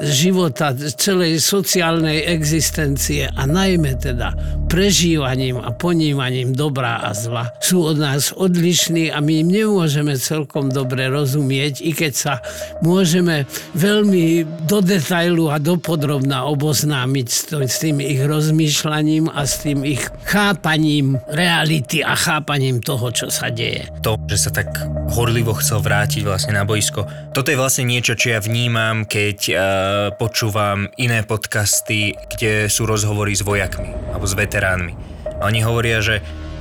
života, 0.00 0.72
celej 0.76 1.44
sociálnej 1.44 2.24
existencie 2.24 3.28
a 3.28 3.42
najmä 3.44 4.00
teda 4.00 4.32
prežívaním 4.70 5.60
a 5.60 5.74
ponímaním 5.74 6.56
dobrá 6.56 7.04
a 7.04 7.10
zla 7.12 7.52
sú 7.60 7.84
od 7.90 8.00
nás 8.00 8.32
odlišní 8.32 9.12
a 9.12 9.20
my 9.20 9.44
im 9.44 9.48
nemôžeme 9.50 10.14
celkom 10.16 10.70
dobre 10.70 11.10
rozumieť, 11.10 11.84
i 11.84 11.90
keď 11.92 12.12
sa 12.14 12.34
môžeme 12.80 13.44
veľmi 13.76 14.46
do 14.64 14.78
detailu 14.80 15.50
a 15.50 15.58
do 15.58 15.76
podrobna 15.76 16.46
oboznámiť 16.48 17.26
s 17.66 17.76
tým 17.82 17.98
ich 17.98 18.22
rozmýšľaním 18.22 19.28
a 19.28 19.42
s 19.44 19.66
tým 19.66 19.82
ich 19.82 20.06
chápaním 20.24 21.18
reality 21.28 22.00
a 22.00 22.14
chápaním 22.14 22.78
toho, 22.80 23.10
čo 23.10 23.26
sa 23.28 23.50
deje. 23.50 23.90
To, 24.06 24.16
že 24.30 24.48
sa 24.48 24.50
tak 24.54 24.70
horlivo 25.12 25.52
chcel 25.58 25.82
vrátiť 25.82 26.22
vlastne 26.22 26.54
na 26.54 26.62
boisko, 26.62 27.04
toto 27.34 27.50
je 27.50 27.58
vlastne 27.58 27.90
niečo, 27.90 28.14
čo 28.14 28.38
ja 28.38 28.40
vnímam, 28.40 29.02
keď 29.02 29.38
uh, 29.50 29.89
počúvam 30.16 30.90
iné 30.96 31.22
podcasty, 31.24 32.14
kde 32.36 32.68
sú 32.68 32.86
rozhovory 32.86 33.34
s 33.36 33.42
vojakmi 33.44 33.92
alebo 34.12 34.26
s 34.26 34.34
veteránmi. 34.34 34.94
A 35.40 35.48
oni 35.48 35.60
hovoria, 35.64 36.04
že 36.04 36.20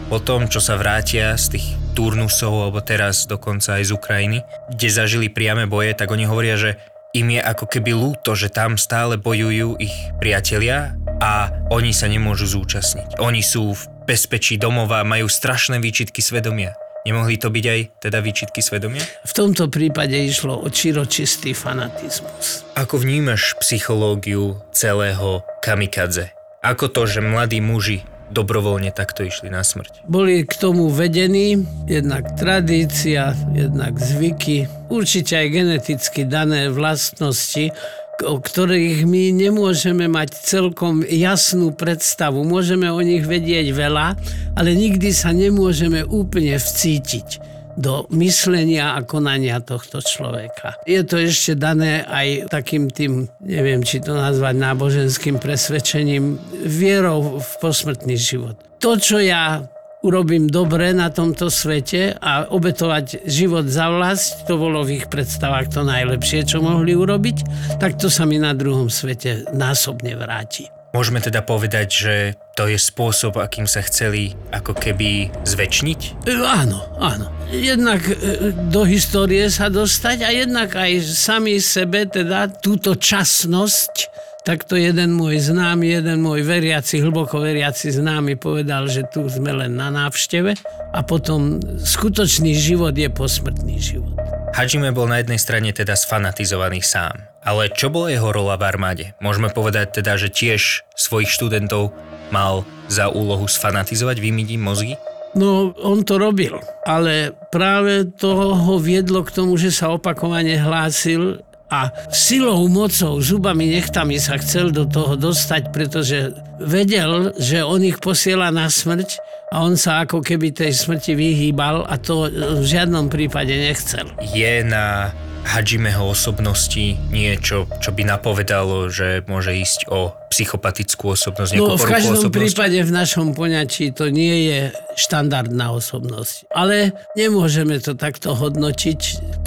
po 0.10 0.18
tom, 0.18 0.50
čo 0.50 0.58
sa 0.58 0.80
vrátia 0.80 1.38
z 1.38 1.60
tých 1.60 1.68
turnusov 1.94 2.50
alebo 2.50 2.82
teraz 2.82 3.30
dokonca 3.30 3.78
aj 3.78 3.84
z 3.90 3.92
Ukrajiny, 3.94 4.40
kde 4.74 4.88
zažili 4.90 5.28
priame 5.30 5.70
boje, 5.70 5.94
tak 5.94 6.10
oni 6.10 6.26
hovoria, 6.26 6.58
že 6.58 6.82
im 7.14 7.34
je 7.34 7.42
ako 7.42 7.66
keby 7.66 7.92
lúto, 7.94 8.38
že 8.38 8.54
tam 8.54 8.78
stále 8.78 9.18
bojujú 9.18 9.82
ich 9.82 9.94
priatelia 10.22 10.94
a 11.20 11.50
oni 11.74 11.90
sa 11.94 12.06
nemôžu 12.06 12.46
zúčastniť. 12.50 13.18
Oni 13.22 13.42
sú 13.42 13.74
v 13.74 13.82
bezpečí 14.06 14.58
domova, 14.58 15.06
majú 15.06 15.26
strašné 15.26 15.82
výčitky 15.82 16.22
svedomia. 16.22 16.78
Nemohli 17.08 17.40
to 17.40 17.48
byť 17.48 17.66
aj 17.66 17.80
teda 18.04 18.20
výčitky 18.20 18.60
svedomia? 18.60 19.04
V 19.24 19.34
tomto 19.34 19.72
prípade 19.72 20.20
išlo 20.20 20.60
o 20.60 20.68
čiročistý 20.68 21.56
fanatizmus. 21.56 22.68
Ako 22.76 23.00
vnímaš 23.00 23.56
psychológiu 23.64 24.60
celého 24.76 25.44
kamikadze? 25.64 26.36
Ako 26.60 26.92
to, 26.92 27.08
že 27.08 27.24
mladí 27.24 27.64
muži 27.64 28.04
dobrovoľne 28.30 28.94
takto 28.94 29.26
išli 29.26 29.50
na 29.50 29.66
smrť? 29.66 30.06
Boli 30.06 30.46
k 30.46 30.54
tomu 30.54 30.92
vedení 30.94 31.66
jednak 31.90 32.38
tradícia, 32.38 33.34
jednak 33.58 33.98
zvyky, 33.98 34.70
určite 34.88 35.40
aj 35.40 35.48
geneticky 35.50 36.22
dané 36.30 36.70
vlastnosti, 36.70 37.74
o 38.24 38.40
ktorých 38.40 39.08
my 39.08 39.32
nemôžeme 39.32 40.08
mať 40.12 40.36
celkom 40.36 41.04
jasnú 41.06 41.72
predstavu. 41.72 42.44
Môžeme 42.44 42.92
o 42.92 43.00
nich 43.00 43.24
vedieť 43.24 43.72
veľa, 43.72 44.16
ale 44.56 44.70
nikdy 44.76 45.10
sa 45.16 45.32
nemôžeme 45.32 46.04
úplne 46.08 46.60
vcítiť 46.60 47.50
do 47.80 48.04
myslenia 48.12 49.00
a 49.00 49.08
konania 49.08 49.64
tohto 49.64 50.04
človeka. 50.04 50.76
Je 50.84 51.00
to 51.08 51.16
ešte 51.16 51.56
dané 51.56 52.04
aj 52.04 52.52
takým 52.52 52.92
tým, 52.92 53.32
neviem, 53.40 53.80
či 53.88 54.04
to 54.04 54.12
nazvať 54.12 54.60
náboženským 54.60 55.40
presvedčením, 55.40 56.36
vierou 56.68 57.40
v 57.40 57.52
posmrtný 57.64 58.20
život. 58.20 58.60
To, 58.84 59.00
čo 59.00 59.24
ja 59.24 59.64
urobím 60.00 60.48
dobre 60.48 60.96
na 60.96 61.12
tomto 61.12 61.52
svete 61.52 62.16
a 62.16 62.48
obetovať 62.48 63.28
život 63.28 63.68
za 63.68 63.92
vlast, 63.92 64.48
to 64.48 64.56
bolo 64.56 64.84
v 64.88 65.04
ich 65.04 65.06
predstavách 65.12 65.76
to 65.76 65.84
najlepšie, 65.84 66.48
čo 66.48 66.64
mohli 66.64 66.96
urobiť, 66.96 67.38
tak 67.80 68.00
to 68.00 68.08
sa 68.08 68.24
mi 68.24 68.40
na 68.40 68.56
druhom 68.56 68.88
svete 68.88 69.52
násobne 69.52 70.16
vráti. 70.16 70.72
Môžeme 70.90 71.22
teda 71.22 71.46
povedať, 71.46 71.88
že 71.94 72.16
to 72.58 72.66
je 72.66 72.74
spôsob, 72.74 73.38
akým 73.38 73.70
sa 73.70 73.86
chceli 73.86 74.34
ako 74.50 74.74
keby 74.74 75.30
zväčšniť? 75.46 76.26
E, 76.26 76.34
áno, 76.34 76.82
áno. 76.98 77.30
Jednak 77.54 78.02
e, 78.10 78.50
do 78.74 78.82
histórie 78.90 79.54
sa 79.54 79.70
dostať 79.70 80.26
a 80.26 80.34
jednak 80.34 80.74
aj 80.74 81.06
sami 81.06 81.62
sebe 81.62 82.10
teda 82.10 82.50
túto 82.50 82.98
časnosť 82.98 84.10
Takto 84.40 84.80
jeden 84.80 85.20
môj 85.20 85.52
známy, 85.52 86.00
jeden 86.00 86.24
môj 86.24 86.48
veriaci, 86.48 87.04
hlboko 87.04 87.44
veriaci 87.44 87.92
známy 87.92 88.40
povedal, 88.40 88.88
že 88.88 89.04
tu 89.12 89.28
sme 89.28 89.52
len 89.52 89.76
na 89.76 89.92
návšteve 89.92 90.56
a 90.96 91.00
potom 91.04 91.60
skutočný 91.62 92.56
život 92.56 92.96
je 92.96 93.12
posmrtný 93.12 93.78
život. 93.84 94.16
Hadžime 94.56 94.96
bol 94.96 95.12
na 95.12 95.20
jednej 95.20 95.38
strane 95.38 95.70
teda 95.76 95.94
sfanatizovaný 95.94 96.80
sám. 96.80 97.30
Ale 97.44 97.72
čo 97.72 97.92
bola 97.92 98.12
jeho 98.12 98.32
rola 98.32 98.56
v 98.56 98.64
armáde? 98.68 99.06
Môžeme 99.20 99.52
povedať 99.52 100.00
teda, 100.02 100.16
že 100.16 100.32
tiež 100.32 100.88
svojich 100.96 101.32
študentov 101.32 101.92
mal 102.32 102.64
za 102.88 103.12
úlohu 103.12 103.48
sfanatizovať, 103.48 104.24
vymyť 104.24 104.48
im 104.56 104.64
mozgy? 104.64 104.94
No, 105.38 105.78
on 105.78 106.02
to 106.02 106.18
robil, 106.18 106.58
ale 106.90 107.38
práve 107.54 108.10
to 108.18 108.58
ho 108.58 108.76
viedlo 108.82 109.22
k 109.22 109.30
tomu, 109.30 109.62
že 109.62 109.70
sa 109.70 109.94
opakovane 109.94 110.58
hlásil 110.58 111.46
a 111.70 111.94
silou, 112.10 112.66
mocou, 112.66 113.22
zubami, 113.22 113.70
nechtami 113.70 114.18
sa 114.18 114.42
chcel 114.42 114.74
do 114.74 114.90
toho 114.90 115.14
dostať, 115.14 115.70
pretože 115.70 116.34
vedel, 116.58 117.32
že 117.38 117.62
on 117.62 117.86
ich 117.86 118.02
posiela 118.02 118.50
na 118.50 118.68
smrť 118.68 119.22
a 119.54 119.66
on 119.66 119.78
sa 119.78 120.02
ako 120.06 120.22
keby 120.26 120.54
tej 120.54 120.74
smrti 120.74 121.14
vyhýbal 121.14 121.86
a 121.86 121.98
to 121.98 122.30
v 122.30 122.66
žiadnom 122.66 123.10
prípade 123.10 123.54
nechcel. 123.54 124.10
Je 124.34 124.66
na 124.66 125.14
Hadžimeho 125.44 126.06
osobnosti 126.06 126.96
niečo, 127.10 127.66
čo 127.80 127.90
by 127.90 128.06
napovedalo, 128.06 128.88
že 128.88 129.26
môže 129.26 129.56
ísť 129.56 129.90
o 129.90 130.14
psychopatickú 130.30 131.18
osobnosť, 131.18 131.52
No 131.58 131.74
v 131.74 131.84
každom 131.84 132.22
osobnosť? 132.22 132.38
prípade 132.38 132.78
v 132.86 132.92
našom 132.94 133.34
poňatí 133.34 133.90
to 133.92 134.14
nie 134.14 134.46
je 134.46 134.60
štandardná 134.94 135.74
osobnosť. 135.74 136.54
Ale 136.54 136.94
nemôžeme 137.18 137.82
to 137.82 137.98
takto 137.98 138.38
hodnotiť. 138.38 139.00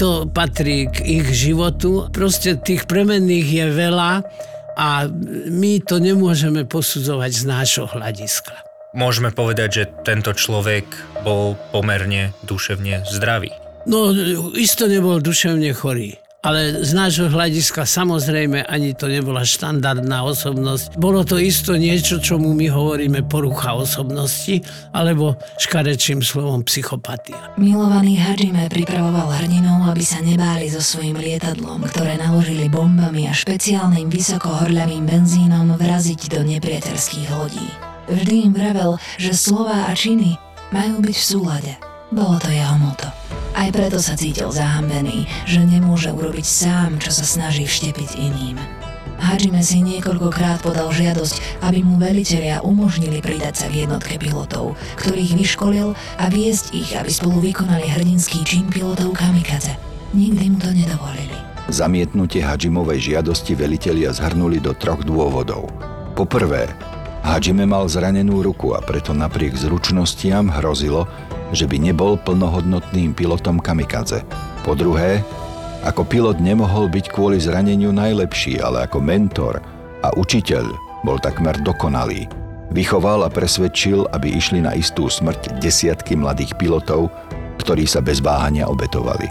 To 0.02 0.26
patrí 0.26 0.90
k 0.90 1.22
ich 1.22 1.28
životu. 1.30 2.10
Proste 2.10 2.58
tých 2.58 2.90
premenných 2.90 3.46
je 3.46 3.66
veľa 3.70 4.10
a 4.74 5.06
my 5.46 5.72
to 5.86 6.02
nemôžeme 6.02 6.66
posudzovať 6.66 7.30
z 7.30 7.42
nášho 7.46 7.86
hľadiska. 7.86 8.52
Môžeme 8.92 9.32
povedať, 9.32 9.68
že 9.72 9.84
tento 10.04 10.34
človek 10.34 10.84
bol 11.22 11.56
pomerne 11.70 12.36
duševne 12.44 13.06
zdravý. 13.08 13.61
No, 13.86 14.14
isto 14.54 14.86
nebol 14.86 15.18
duševne 15.18 15.74
chorý. 15.74 16.14
Ale 16.42 16.82
z 16.82 16.90
nášho 16.90 17.30
hľadiska 17.30 17.86
samozrejme 17.86 18.66
ani 18.66 18.98
to 18.98 19.06
nebola 19.06 19.46
štandardná 19.46 20.26
osobnosť. 20.26 20.98
Bolo 20.98 21.22
to 21.22 21.38
isto 21.38 21.78
niečo, 21.78 22.18
čo 22.18 22.34
mu 22.34 22.50
my 22.50 22.66
hovoríme 22.66 23.22
porucha 23.30 23.78
osobnosti, 23.78 24.58
alebo 24.90 25.38
škarečím 25.62 26.18
slovom 26.18 26.66
psychopatia. 26.66 27.54
Milovaný 27.62 28.18
Hajime 28.18 28.66
pripravoval 28.66 29.38
hrdinov, 29.38 29.86
aby 29.86 30.02
sa 30.02 30.18
nebáli 30.18 30.66
so 30.66 30.82
svojím 30.82 31.22
lietadlom, 31.22 31.86
ktoré 31.94 32.18
naložili 32.18 32.66
bombami 32.66 33.30
a 33.30 33.32
špeciálnym 33.38 34.10
vysokohorľavým 34.10 35.06
benzínom 35.06 35.78
vraziť 35.78 36.26
do 36.26 36.42
nepriateľských 36.42 37.28
lodí. 37.38 37.70
Vždy 38.10 38.50
im 38.50 38.52
vravel, 38.52 38.98
že 39.14 39.30
slova 39.30 39.86
a 39.86 39.94
činy 39.94 40.34
majú 40.74 40.98
byť 41.06 41.16
v 41.22 41.28
súlade. 41.38 41.72
Bolo 42.10 42.34
to 42.42 42.50
jeho 42.50 42.74
moto. 42.82 43.06
Aj 43.52 43.68
preto 43.68 44.00
sa 44.00 44.16
cítil 44.16 44.48
zahambený, 44.48 45.28
že 45.44 45.60
nemôže 45.60 46.08
urobiť 46.08 46.46
sám, 46.46 46.96
čo 46.96 47.12
sa 47.12 47.24
snaží 47.24 47.68
vštepiť 47.68 48.16
iným. 48.16 48.56
Hajime 49.22 49.62
si 49.62 49.78
niekoľkokrát 49.86 50.66
podal 50.66 50.90
žiadosť, 50.90 51.62
aby 51.62 51.86
mu 51.86 51.94
velitelia 51.94 52.58
umožnili 52.64 53.22
pridať 53.22 53.54
sa 53.62 53.66
v 53.70 53.86
jednotke 53.86 54.18
pilotov, 54.18 54.74
ktorých 54.98 55.38
vyškolil 55.38 55.94
a 55.94 56.24
viesť 56.26 56.74
ich, 56.74 56.90
aby 56.98 57.06
spolu 57.06 57.38
vykonali 57.38 57.86
hrdinský 57.86 58.42
čin 58.42 58.66
pilotov 58.66 59.14
kamikaze. 59.14 59.78
Nikdy 60.10 60.44
mu 60.50 60.58
to 60.58 60.70
nedovolili. 60.74 61.38
Zamietnutie 61.70 62.42
Hadžimovej 62.42 63.14
žiadosti 63.14 63.54
velitelia 63.54 64.10
zhrnuli 64.10 64.58
do 64.58 64.74
troch 64.74 65.06
dôvodov. 65.06 65.70
Poprvé, 66.18 66.66
Hadžime 67.22 67.70
mal 67.70 67.86
zranenú 67.86 68.42
ruku 68.42 68.74
a 68.74 68.82
preto 68.82 69.14
napriek 69.14 69.54
zručnostiam 69.54 70.50
hrozilo, 70.50 71.06
že 71.54 71.70
by 71.70 71.78
nebol 71.78 72.18
plnohodnotným 72.18 73.14
pilotom 73.14 73.62
kamikadze. 73.62 74.26
Po 74.66 74.74
druhé, 74.74 75.22
ako 75.86 76.02
pilot 76.02 76.42
nemohol 76.42 76.90
byť 76.90 77.14
kvôli 77.14 77.38
zraneniu 77.38 77.94
najlepší, 77.94 78.58
ale 78.58 78.90
ako 78.90 78.98
mentor 78.98 79.62
a 80.02 80.10
učiteľ 80.18 80.66
bol 81.06 81.18
takmer 81.22 81.54
dokonalý. 81.62 82.26
Vychoval 82.74 83.26
a 83.26 83.30
presvedčil, 83.30 84.10
aby 84.10 84.34
išli 84.38 84.58
na 84.58 84.74
istú 84.74 85.06
smrť 85.06 85.62
desiatky 85.62 86.18
mladých 86.18 86.58
pilotov, 86.58 87.10
ktorí 87.62 87.86
sa 87.86 88.02
bez 88.02 88.18
váhania 88.18 88.66
obetovali. 88.66 89.30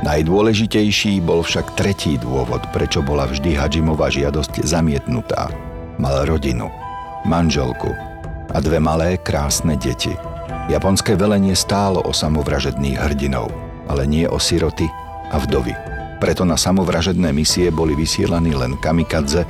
Najdôležitejší 0.00 1.20
bol 1.24 1.44
však 1.44 1.76
tretí 1.76 2.16
dôvod, 2.16 2.64
prečo 2.72 3.04
bola 3.04 3.28
vždy 3.28 3.52
Hadžimová 3.52 4.08
žiadosť 4.08 4.64
zamietnutá. 4.64 5.52
Mal 6.00 6.24
rodinu, 6.24 6.72
manželku 7.26 7.92
a 8.50 8.58
dve 8.58 8.82
malé 8.82 9.16
krásne 9.20 9.76
deti– 9.76 10.12
Japonské 10.70 11.18
velenie 11.18 11.58
stálo 11.58 11.98
o 12.06 12.14
samovražedných 12.14 12.94
hrdinov, 12.94 13.50
ale 13.90 14.06
nie 14.06 14.22
o 14.30 14.38
siroty 14.38 14.86
a 15.34 15.42
vdovy. 15.42 15.74
Preto 16.22 16.46
na 16.46 16.54
samovražedné 16.54 17.34
misie 17.34 17.74
boli 17.74 17.98
vysielaní 17.98 18.54
len 18.54 18.78
kamikadze 18.78 19.42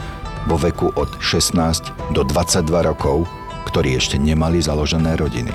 vo 0.49 0.57
veku 0.57 0.89
od 0.97 1.13
16 1.21 2.17
do 2.17 2.25
22 2.25 2.65
rokov, 2.89 3.29
ktorí 3.69 4.01
ešte 4.01 4.17
nemali 4.17 4.65
založené 4.65 5.21
rodiny. 5.21 5.53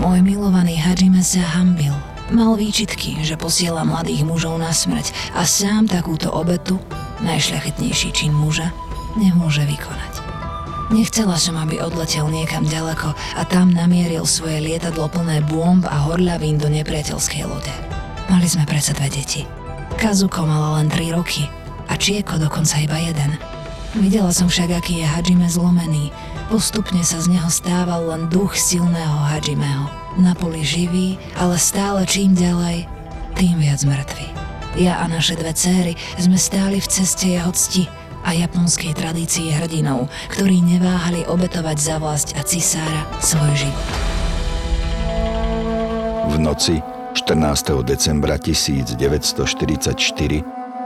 Môj 0.00 0.24
milovaný 0.24 0.80
Hajime 0.80 1.20
sa 1.20 1.44
hambil. 1.60 1.92
Mal 2.32 2.56
výčitky, 2.56 3.20
že 3.20 3.36
posiela 3.36 3.84
mladých 3.84 4.24
mužov 4.24 4.56
na 4.56 4.72
smrť 4.72 5.36
a 5.36 5.44
sám 5.44 5.92
takúto 5.92 6.32
obetu, 6.32 6.80
najšľachetnejší 7.20 8.16
čin 8.16 8.32
muža, 8.32 8.72
nemôže 9.20 9.68
vykonať. 9.68 10.11
Nechcela 10.92 11.40
som, 11.40 11.56
aby 11.56 11.80
odletel 11.80 12.28
niekam 12.28 12.68
ďaleko 12.68 13.16
a 13.16 13.42
tam 13.48 13.72
namieril 13.72 14.28
svoje 14.28 14.60
lietadlo 14.60 15.08
plné 15.08 15.40
bomb 15.48 15.80
a 15.88 16.04
horľavín 16.04 16.60
do 16.60 16.68
nepriateľskej 16.68 17.48
lode. 17.48 17.72
Mali 18.28 18.44
sme 18.44 18.68
predsa 18.68 18.92
dve 18.92 19.08
deti. 19.08 19.48
Kazuko 19.96 20.44
mala 20.44 20.76
len 20.76 20.92
3 20.92 21.16
roky 21.16 21.48
a 21.88 21.96
Čieko 21.96 22.36
dokonca 22.36 22.76
iba 22.76 23.00
jeden. 23.00 23.40
Videla 23.96 24.36
som 24.36 24.52
však, 24.52 24.68
aký 24.84 25.00
je 25.00 25.08
Hajime 25.08 25.48
zlomený. 25.48 26.12
Postupne 26.52 27.00
sa 27.00 27.24
z 27.24 27.40
neho 27.40 27.48
stával 27.48 28.12
len 28.12 28.28
duch 28.28 28.52
silného 28.52 29.16
Hajimeho. 29.32 29.88
Na 30.20 30.36
poli 30.36 30.60
živý, 30.60 31.16
ale 31.40 31.56
stále 31.56 32.04
čím 32.04 32.36
ďalej, 32.36 32.84
tým 33.40 33.56
viac 33.56 33.80
mŕtvy. 33.80 34.28
Ja 34.76 35.00
a 35.00 35.08
naše 35.08 35.40
dve 35.40 35.56
céry 35.56 35.96
sme 36.20 36.36
stáli 36.36 36.84
v 36.84 36.88
ceste 36.88 37.32
jeho 37.32 37.48
cti 37.48 38.01
a 38.22 38.34
japonskej 38.34 38.94
tradícii 38.94 39.50
hrdinov, 39.52 40.08
ktorí 40.32 40.62
neváhali 40.62 41.26
obetovať 41.26 41.76
za 41.78 41.96
vlast 41.98 42.34
a 42.38 42.42
cisára 42.46 43.06
svoj 43.18 43.52
život. 43.54 43.88
V 46.32 46.40
noci 46.40 46.80
14. 47.12 47.84
decembra 47.84 48.40
1944, 48.40 49.92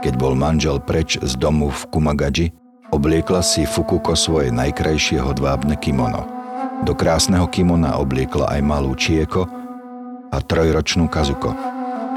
keď 0.03 0.13
bol 0.19 0.35
manžel 0.35 0.83
preč 0.83 1.15
z 1.23 1.33
domu 1.39 1.71
v 1.71 1.81
Kumagaji, 1.87 2.51
obliekla 2.91 3.39
si 3.39 3.63
Fukuko 3.63 4.11
svoje 4.17 4.51
najkrajšie 4.51 5.23
hodvábne 5.23 5.79
kimono. 5.79 6.27
Do 6.83 6.93
krásneho 6.93 7.47
kimona 7.49 7.97
obliekla 7.97 8.53
aj 8.53 8.61
malú 8.61 8.93
Čieko 8.93 9.47
a 10.29 10.37
trojročnú 10.43 11.07
Kazuko. 11.09 11.55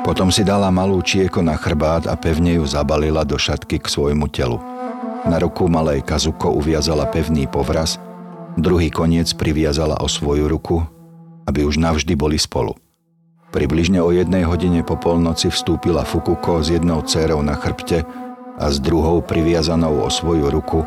Potom 0.00 0.32
si 0.32 0.44
dala 0.44 0.68
malú 0.72 1.00
Čieko 1.00 1.40
na 1.44 1.56
chrbát 1.56 2.08
a 2.08 2.16
pevne 2.16 2.56
ju 2.58 2.64
zabalila 2.66 3.24
do 3.24 3.38
šatky 3.38 3.78
k 3.78 3.86
svojmu 3.86 4.26
telu. 4.32 4.69
Na 5.28 5.36
ruku 5.36 5.68
malej 5.68 6.00
Kazuko 6.00 6.56
uviazala 6.56 7.04
pevný 7.08 7.44
povraz, 7.44 8.00
druhý 8.56 8.88
koniec 8.88 9.30
priviazala 9.36 10.00
o 10.00 10.08
svoju 10.08 10.48
ruku, 10.48 10.80
aby 11.44 11.66
už 11.66 11.76
navždy 11.76 12.16
boli 12.16 12.40
spolu. 12.40 12.72
Približne 13.50 13.98
o 13.98 14.14
jednej 14.14 14.46
hodine 14.46 14.86
po 14.86 14.94
polnoci 14.94 15.50
vstúpila 15.50 16.06
Fukuko 16.06 16.62
s 16.62 16.70
jednou 16.70 17.02
dcérou 17.02 17.42
na 17.42 17.58
chrbte 17.58 18.06
a 18.56 18.66
s 18.70 18.78
druhou 18.78 19.18
priviazanou 19.18 20.06
o 20.06 20.08
svoju 20.08 20.46
ruku 20.46 20.86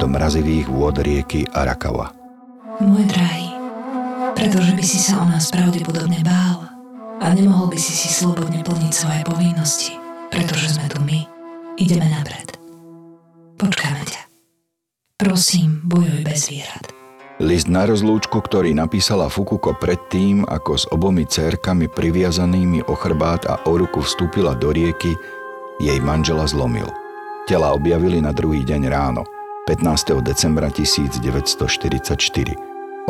do 0.00 0.06
mrazivých 0.08 0.70
vôd 0.70 0.96
rieky 1.02 1.44
Arakawa. 1.52 2.14
Môj 2.80 3.04
drahý, 3.04 3.52
pretože 4.32 4.72
by 4.72 4.84
si 4.84 4.96
sa 4.96 5.20
o 5.20 5.26
nás 5.28 5.52
pravdepodobne 5.52 6.24
bál 6.24 6.64
a 7.20 7.26
nemohol 7.36 7.68
by 7.68 7.76
si 7.76 7.92
si 7.92 8.08
slobodne 8.08 8.64
plniť 8.64 8.92
svoje 8.96 9.20
povinnosti, 9.28 9.92
pretože 10.32 10.80
sme 10.80 10.88
tu 10.88 10.98
my, 11.04 11.28
ideme 11.76 12.08
napred. 12.08 12.59
Počkáme 13.60 14.08
ťa. 14.08 14.22
Prosím, 15.20 15.84
bojuj 15.84 16.24
bez 16.24 16.48
výhrad. 16.48 16.96
List 17.44 17.68
na 17.68 17.84
rozlúčku, 17.84 18.40
ktorý 18.40 18.72
napísala 18.72 19.28
Fukuko 19.28 19.76
predtým, 19.76 20.48
ako 20.48 20.72
s 20.80 20.88
obomi 20.88 21.28
cérkami 21.28 21.84
priviazanými 21.92 22.88
o 22.88 22.96
chrbát 22.96 23.44
a 23.44 23.60
o 23.68 23.76
ruku 23.76 24.00
vstúpila 24.00 24.56
do 24.56 24.72
rieky, 24.72 25.12
jej 25.76 26.00
manžela 26.00 26.48
zlomil. 26.48 26.88
Tela 27.44 27.76
objavili 27.76 28.24
na 28.24 28.32
druhý 28.32 28.64
deň 28.64 28.82
ráno, 28.88 29.28
15. 29.68 30.24
decembra 30.24 30.72
1944. 30.72 32.16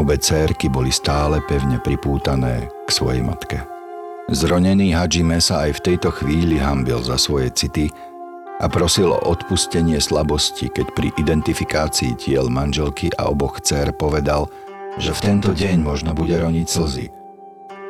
Obe 0.02 0.18
cérky 0.18 0.66
boli 0.66 0.90
stále 0.90 1.38
pevne 1.46 1.78
pripútané 1.78 2.66
k 2.86 2.90
svojej 2.90 3.22
matke. 3.22 3.62
Zronený 4.30 4.98
Hajime 4.98 5.38
sa 5.38 5.66
aj 5.66 5.78
v 5.78 5.94
tejto 5.94 6.10
chvíli 6.10 6.58
hambil 6.58 7.02
za 7.02 7.18
svoje 7.18 7.54
city 7.54 7.90
a 8.60 8.68
prosil 8.68 9.16
o 9.16 9.20
odpustenie 9.24 9.96
slabosti, 9.96 10.68
keď 10.68 10.86
pri 10.92 11.08
identifikácii 11.16 12.12
tiel 12.20 12.52
manželky 12.52 13.08
a 13.16 13.32
oboch 13.32 13.56
dcer 13.64 13.96
povedal, 13.96 14.52
že 15.00 15.16
v 15.16 15.20
tento 15.24 15.56
deň 15.56 15.80
možno 15.80 16.12
bude 16.12 16.36
roniť 16.36 16.66
slzy. 16.68 17.06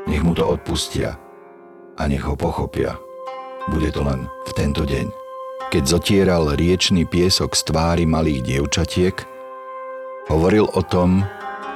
Nech 0.06 0.22
mu 0.22 0.30
to 0.30 0.46
odpustia 0.46 1.18
a 1.98 2.02
nech 2.06 2.22
ho 2.22 2.38
pochopia. 2.38 2.94
Bude 3.68 3.90
to 3.90 4.06
len 4.06 4.30
v 4.46 4.52
tento 4.54 4.86
deň. 4.86 5.10
Keď 5.70 5.84
zotieral 5.86 6.54
riečný 6.54 7.06
piesok 7.06 7.54
z 7.54 7.62
tvári 7.70 8.06
malých 8.06 8.42
dievčatiek, 8.42 9.16
hovoril 10.30 10.66
o 10.70 10.82
tom, 10.86 11.26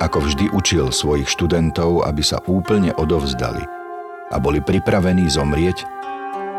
ako 0.02 0.22
vždy 0.22 0.50
učil 0.54 0.90
svojich 0.90 1.30
študentov, 1.30 2.02
aby 2.06 2.22
sa 2.22 2.42
úplne 2.46 2.90
odovzdali 2.94 3.62
a 4.34 4.36
boli 4.42 4.58
pripravení 4.58 5.30
zomrieť 5.30 5.86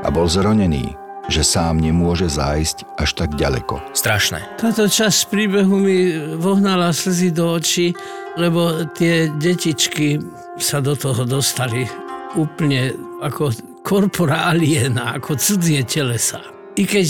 a 0.04 0.08
bol 0.08 0.32
zronený, 0.32 1.05
že 1.30 1.42
sám 1.42 1.82
nemôže 1.82 2.30
zájsť 2.30 2.98
až 3.02 3.10
tak 3.18 3.30
ďaleko. 3.36 3.82
Strašné. 3.98 4.62
Táto 4.62 4.86
časť 4.86 5.30
príbehu 5.30 5.76
mi 5.82 5.98
vohnala 6.38 6.94
slzy 6.94 7.34
do 7.34 7.58
očí, 7.58 7.98
lebo 8.38 8.86
tie 8.94 9.32
detičky 9.32 10.22
sa 10.60 10.80
do 10.84 10.94
toho 10.94 11.24
dostali 11.24 11.88
úplne 12.36 12.92
ako 13.24 13.56
korpora 13.82 14.52
aliena, 14.52 15.16
ako 15.16 15.40
cudzie 15.40 15.86
telesa. 15.88 16.42
I 16.76 16.84
keď 16.84 17.08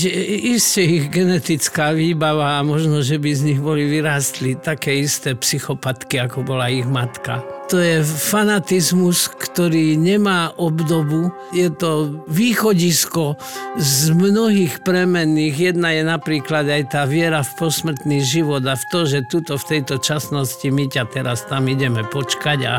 isté 0.53 0.85
ich 0.85 1.09
genetická 1.09 1.89
výbava 1.89 2.61
a 2.61 2.65
možno, 2.67 3.01
že 3.01 3.17
by 3.17 3.29
z 3.33 3.41
nich 3.49 3.57
boli 3.57 3.89
vyrástli 3.89 4.53
také 4.61 5.01
isté 5.01 5.33
psychopatky, 5.33 6.21
ako 6.21 6.45
bola 6.45 6.69
ich 6.69 6.85
matka, 6.85 7.41
to 7.65 7.81
je 7.81 8.05
fanatizmus, 8.05 9.25
ktorý 9.25 9.97
nemá 9.97 10.53
obdobu. 10.53 11.33
Je 11.49 11.73
to 11.73 12.21
východisko 12.29 13.41
z 13.81 14.13
mnohých 14.13 14.85
premenných. 14.85 15.73
Jedna 15.73 15.97
je 15.97 16.03
napríklad 16.05 16.69
aj 16.69 16.83
tá 16.93 17.01
viera 17.09 17.41
v 17.41 17.51
posmrtný 17.57 18.21
život 18.21 18.61
a 18.69 18.77
v 18.77 18.85
to, 18.93 18.99
že 19.09 19.25
tuto 19.25 19.57
v 19.57 19.65
tejto 19.77 19.97
časnosti 19.97 20.69
my 20.69 20.85
ťa 20.85 21.03
teraz 21.09 21.49
tam 21.49 21.65
ideme 21.65 22.05
počkať 22.05 22.59
a 22.69 22.75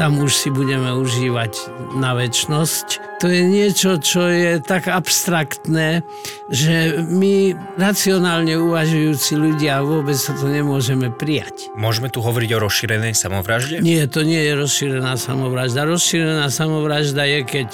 tam 0.00 0.24
už 0.24 0.32
si 0.32 0.48
budeme 0.48 0.96
užívať 0.96 1.52
na 2.00 2.16
väčnosť. 2.16 3.10
To 3.20 3.28
je 3.28 3.44
niečo, 3.44 4.00
čo 4.00 4.32
je 4.32 4.64
tak 4.64 4.88
abstraktné, 4.88 6.00
že 6.48 7.04
my 7.04 7.52
racionálne 7.76 8.56
uvažujúci 8.56 9.36
ľudia 9.36 9.84
vôbec 9.84 10.16
sa 10.16 10.32
to 10.32 10.48
nemôžeme 10.48 11.12
prijať. 11.12 11.68
Môžeme 11.76 12.08
tu 12.08 12.24
hovoriť 12.24 12.50
o 12.56 12.62
rozšírenej 12.64 13.12
samovražde? 13.12 13.84
Nie, 13.84 14.08
to 14.08 14.24
nie 14.30 14.42
je 14.46 14.52
rozšírená 14.54 15.18
samovražda. 15.18 15.82
Rozšírená 15.90 16.46
samovražda 16.54 17.26
je, 17.26 17.40
keď 17.42 17.68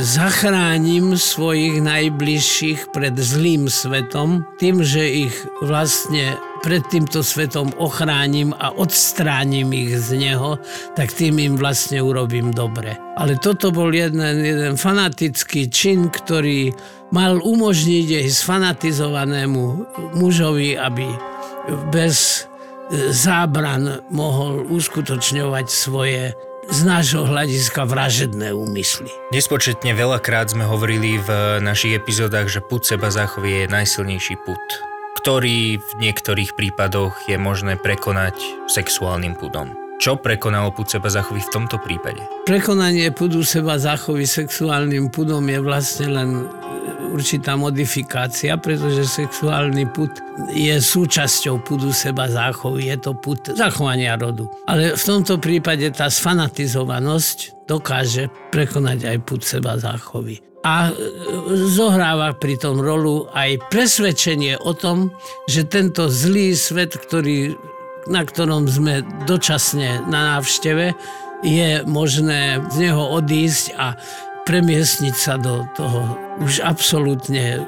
zachránim 0.00 1.18
svojich 1.18 1.82
najbližších 1.82 2.94
pred 2.94 3.18
zlým 3.18 3.66
svetom 3.66 4.46
tým, 4.62 4.80
že 4.80 5.28
ich 5.28 5.36
vlastne 5.60 6.38
pred 6.62 6.86
týmto 6.86 7.26
svetom 7.26 7.74
ochránim 7.82 8.54
a 8.62 8.70
odstránim 8.70 9.74
ich 9.74 9.98
z 9.98 10.14
neho, 10.14 10.62
tak 10.94 11.10
tým 11.10 11.42
im 11.42 11.54
vlastne 11.58 11.98
urobím 11.98 12.54
dobre. 12.54 12.94
Ale 13.18 13.34
toto 13.42 13.74
bol 13.74 13.90
jeden, 13.90 14.22
jeden 14.22 14.78
fanatický 14.78 15.66
čin, 15.66 16.06
ktorý 16.06 16.70
mal 17.10 17.42
umožniť 17.42 18.22
aj 18.22 18.26
sfanatizovanému 18.30 19.64
mužovi, 20.14 20.78
aby 20.78 21.10
bez 21.90 22.46
zábran 22.92 24.04
mohol 24.12 24.68
uskutočňovať 24.68 25.66
svoje 25.72 26.36
z 26.70 26.80
nášho 26.86 27.26
hľadiska 27.26 27.82
vražedné 27.90 28.54
úmysly. 28.54 29.10
Nespočetne 29.34 29.98
veľakrát 29.98 30.54
sme 30.54 30.62
hovorili 30.62 31.18
v 31.18 31.58
našich 31.58 31.98
epizódach, 31.98 32.46
že 32.46 32.62
put 32.62 32.86
seba 32.86 33.10
záchovy 33.10 33.66
je 33.66 33.72
najsilnejší 33.72 34.38
put, 34.46 34.62
ktorý 35.18 35.82
v 35.82 35.90
niektorých 35.98 36.54
prípadoch 36.54 37.26
je 37.26 37.34
možné 37.34 37.74
prekonať 37.74 38.38
sexuálnym 38.70 39.34
pudom. 39.34 39.81
Čo 40.02 40.18
prekonalo 40.18 40.74
púd 40.74 40.90
seba 40.90 41.06
zachovy 41.06 41.38
v 41.46 41.52
tomto 41.54 41.78
prípade? 41.78 42.26
Prekonanie 42.42 43.14
pudu 43.14 43.46
seba 43.46 43.78
zachovy 43.78 44.26
sexuálnym 44.26 45.14
pudom 45.14 45.46
je 45.46 45.62
vlastne 45.62 46.10
len 46.10 46.30
e, 46.42 46.44
určitá 47.14 47.54
modifikácia, 47.54 48.58
pretože 48.58 49.06
sexuálny 49.06 49.86
put 49.94 50.10
je 50.50 50.74
súčasťou 50.74 51.62
pudu 51.62 51.94
seba 51.94 52.26
záchovy, 52.26 52.90
je 52.90 52.98
to 52.98 53.14
put 53.14 53.46
zachovania 53.54 54.18
rodu. 54.18 54.50
Ale 54.66 54.98
v 54.98 55.02
tomto 55.06 55.38
prípade 55.38 55.86
tá 55.94 56.10
sfanatizovanosť 56.10 57.70
dokáže 57.70 58.26
prekonať 58.50 59.06
aj 59.06 59.16
put 59.22 59.46
seba 59.46 59.78
záchovy 59.78 60.42
a 60.62 60.90
e, 60.90 60.92
zohráva 61.70 62.34
pri 62.38 62.54
tom 62.58 62.78
rolu 62.78 63.26
aj 63.34 63.58
presvedčenie 63.70 64.58
o 64.62 64.74
tom, 64.74 65.10
že 65.50 65.66
tento 65.66 66.06
zlý 66.06 66.54
svet, 66.54 66.94
ktorý 66.94 67.54
na 68.06 68.22
ktorom 68.26 68.66
sme 68.66 69.06
dočasne 69.26 70.02
na 70.10 70.36
návšteve, 70.36 70.94
je 71.42 71.82
možné 71.86 72.62
z 72.70 72.90
neho 72.90 73.02
odísť 73.18 73.74
a 73.74 73.98
premiesniť 74.46 75.14
sa 75.14 75.38
do 75.38 75.66
toho 75.74 76.18
už 76.42 76.62
absolútne 76.62 77.62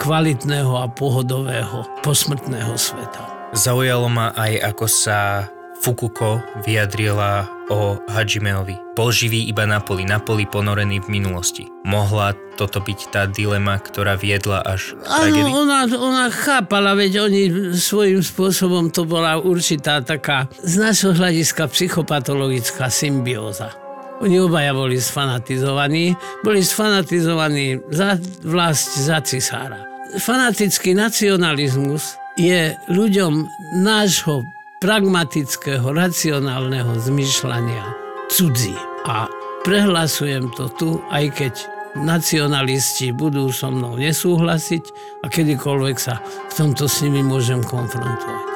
kvalitného 0.00 0.72
a 0.76 0.86
pohodového 0.88 1.84
posmrtného 2.04 2.76
sveta. 2.76 3.52
Zaujalo 3.56 4.08
ma 4.12 4.32
aj, 4.36 4.76
ako 4.76 4.86
sa 4.86 5.48
Fukuko 5.80 6.42
vyjadrila 6.66 7.57
o 7.68 8.00
Hajimeovi. 8.08 8.76
Bol 8.96 9.12
živý 9.12 9.46
iba 9.46 9.68
na 9.68 9.78
poli, 9.78 10.08
na 10.08 10.18
poli 10.18 10.48
ponorený 10.48 11.04
v 11.04 11.20
minulosti. 11.20 11.68
Mohla 11.84 12.34
toto 12.58 12.82
byť 12.82 13.00
tá 13.12 13.22
dilema, 13.30 13.78
ktorá 13.78 14.18
viedla 14.18 14.64
až 14.64 14.98
k 14.98 15.06
tragédii? 15.06 15.52
Áno, 15.54 15.62
ona, 15.62 15.78
ona 15.86 16.26
chápala, 16.32 16.98
veď 16.98 17.30
oni 17.30 17.42
svojím 17.76 18.24
spôsobom 18.24 18.90
to 18.90 19.06
bola 19.06 19.38
určitá 19.38 20.02
taká 20.02 20.50
z 20.58 20.74
našho 20.82 21.14
hľadiska 21.14 21.70
psychopatologická 21.70 22.90
symbióza. 22.90 23.70
Oni 24.18 24.42
obaja 24.42 24.74
boli 24.74 24.98
sfanatizovaní, 24.98 26.18
boli 26.42 26.58
sfanatizovaní 26.66 27.78
za 27.94 28.18
vlast, 28.42 28.98
za 28.98 29.22
cisára. 29.22 29.78
Fanatický 30.18 30.98
nacionalizmus 30.98 32.18
je 32.34 32.74
ľuďom 32.90 33.46
nášho 33.78 34.42
pragmatického, 34.78 35.90
racionálneho 35.90 36.94
zmyšľania 36.98 37.84
cudzí. 38.30 38.74
A 39.10 39.26
prehlasujem 39.66 40.54
to 40.54 40.70
tu, 40.78 40.90
aj 41.10 41.34
keď 41.34 41.54
nacionalisti 41.98 43.10
budú 43.10 43.50
so 43.50 43.74
mnou 43.74 43.98
nesúhlasiť 43.98 44.84
a 45.24 45.26
kedykoľvek 45.26 45.96
sa 45.98 46.22
v 46.22 46.52
tomto 46.54 46.86
s 46.86 47.02
nimi 47.02 47.26
môžem 47.26 47.58
konfrontovať. 47.64 48.46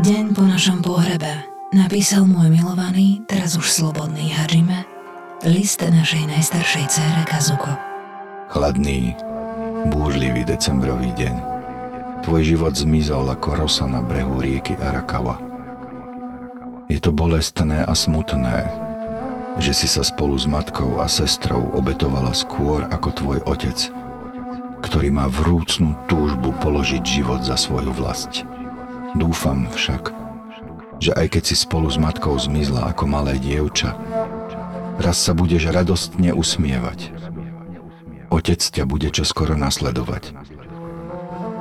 Deň 0.00 0.24
po 0.32 0.46
našom 0.46 0.80
pohrebe 0.80 1.44
napísal 1.76 2.24
môj 2.24 2.48
milovaný, 2.48 3.20
teraz 3.26 3.58
už 3.58 3.68
slobodný 3.68 4.32
Hajime, 4.32 4.86
list 5.44 5.82
našej 5.82 6.30
najstaršej 6.30 6.84
cére 6.88 7.22
Kazuko. 7.26 7.74
Chladný, 8.48 9.12
búrlivý 9.92 10.46
decembrový 10.46 11.10
deň. 11.18 11.36
Tvoj 12.22 12.42
život 12.54 12.74
zmizol 12.76 13.28
ako 13.32 13.66
rosa 13.66 13.84
na 13.88 13.98
brehu 14.04 14.38
rieky 14.38 14.78
Arakawa. 14.78 15.49
Je 16.90 16.98
to 16.98 17.14
bolestné 17.14 17.86
a 17.86 17.94
smutné, 17.94 18.66
že 19.62 19.70
si 19.70 19.86
sa 19.86 20.02
spolu 20.02 20.34
s 20.34 20.50
matkou 20.50 20.98
a 20.98 21.06
sestrou 21.06 21.70
obetovala 21.70 22.34
skôr 22.34 22.82
ako 22.90 23.08
tvoj 23.14 23.38
otec, 23.46 23.78
ktorý 24.82 25.14
má 25.14 25.30
vrúcnú 25.30 25.94
túžbu 26.10 26.50
položiť 26.58 26.98
život 27.06 27.46
za 27.46 27.54
svoju 27.54 27.94
vlast. 27.94 28.42
Dúfam 29.14 29.70
však, 29.70 30.10
že 30.98 31.14
aj 31.14 31.38
keď 31.38 31.42
si 31.46 31.54
spolu 31.54 31.86
s 31.86 31.94
matkou 31.94 32.34
zmizla 32.34 32.90
ako 32.90 33.06
malé 33.06 33.38
dievča, 33.38 33.94
raz 34.98 35.14
sa 35.14 35.30
budeš 35.30 35.70
radostne 35.70 36.34
usmievať. 36.34 37.14
Otec 38.34 38.58
ťa 38.58 38.82
bude 38.82 39.14
čoskoro 39.14 39.54
nasledovať. 39.54 40.34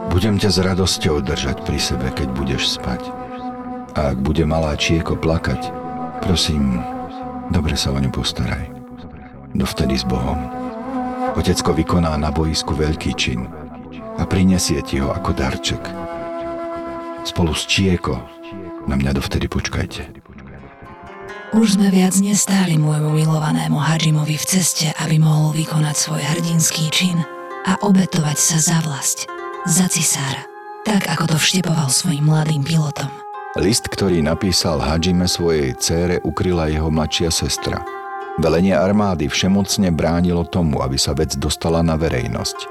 Budem 0.09 0.41
ťa 0.41 0.49
s 0.49 0.57
radosťou 0.57 1.21
držať 1.21 1.69
pri 1.69 1.77
sebe, 1.77 2.09
keď 2.17 2.33
budeš 2.33 2.81
spať. 2.81 3.18
A 3.97 4.13
ak 4.13 4.17
bude 4.21 4.45
malá 4.45 4.77
Čieko 4.77 5.17
plakať, 5.17 5.73
prosím, 6.21 6.77
dobre 7.49 7.73
sa 7.73 7.89
o 7.89 7.97
ňu 7.97 8.13
postaraj. 8.13 8.69
Dovtedy 9.57 9.97
s 9.97 10.05
Bohom. 10.05 10.37
Otecko 11.33 11.73
vykoná 11.73 12.13
na 12.17 12.29
boisku 12.29 12.77
veľký 12.77 13.11
čin 13.17 13.49
a 14.19 14.23
prinesie 14.27 14.81
ti 14.85 15.01
ho 15.01 15.09
ako 15.09 15.31
darček. 15.33 15.81
Spolu 17.25 17.53
s 17.53 17.65
Čieko 17.65 18.19
na 18.85 18.97
mňa 18.97 19.17
dovtedy 19.17 19.45
počkajte. 19.49 20.19
Už 21.49 21.81
sme 21.81 21.89
viac 21.89 22.13
nestáli 22.21 22.77
môjmu 22.77 23.09
milovanému 23.09 23.81
Hadžimovi 23.81 24.37
v 24.37 24.45
ceste, 24.45 24.93
aby 25.01 25.17
mohol 25.17 25.49
vykonať 25.57 25.95
svoj 25.97 26.21
hrdinský 26.21 26.93
čin 26.93 27.17
a 27.65 27.73
obetovať 27.81 28.37
sa 28.37 28.57
za 28.61 28.77
vlast, 28.85 29.25
za 29.65 29.89
cisára, 29.89 30.45
tak 30.85 31.09
ako 31.09 31.33
to 31.33 31.37
vštepoval 31.41 31.89
svojim 31.89 32.29
mladým 32.29 32.61
pilotom. 32.61 33.09
List, 33.57 33.89
ktorý 33.89 34.21
napísal 34.21 34.77
Hadžime 34.77 35.25
svojej 35.25 35.73
cére, 35.73 36.21
ukryla 36.21 36.69
jeho 36.69 36.93
mladšia 36.93 37.33
sestra. 37.33 37.81
Velenie 38.37 38.77
armády 38.77 39.25
všemocne 39.25 39.89
bránilo 39.89 40.45
tomu, 40.45 40.85
aby 40.85 41.01
sa 41.01 41.17
vec 41.17 41.33
dostala 41.33 41.81
na 41.81 41.97
verejnosť. 41.97 42.69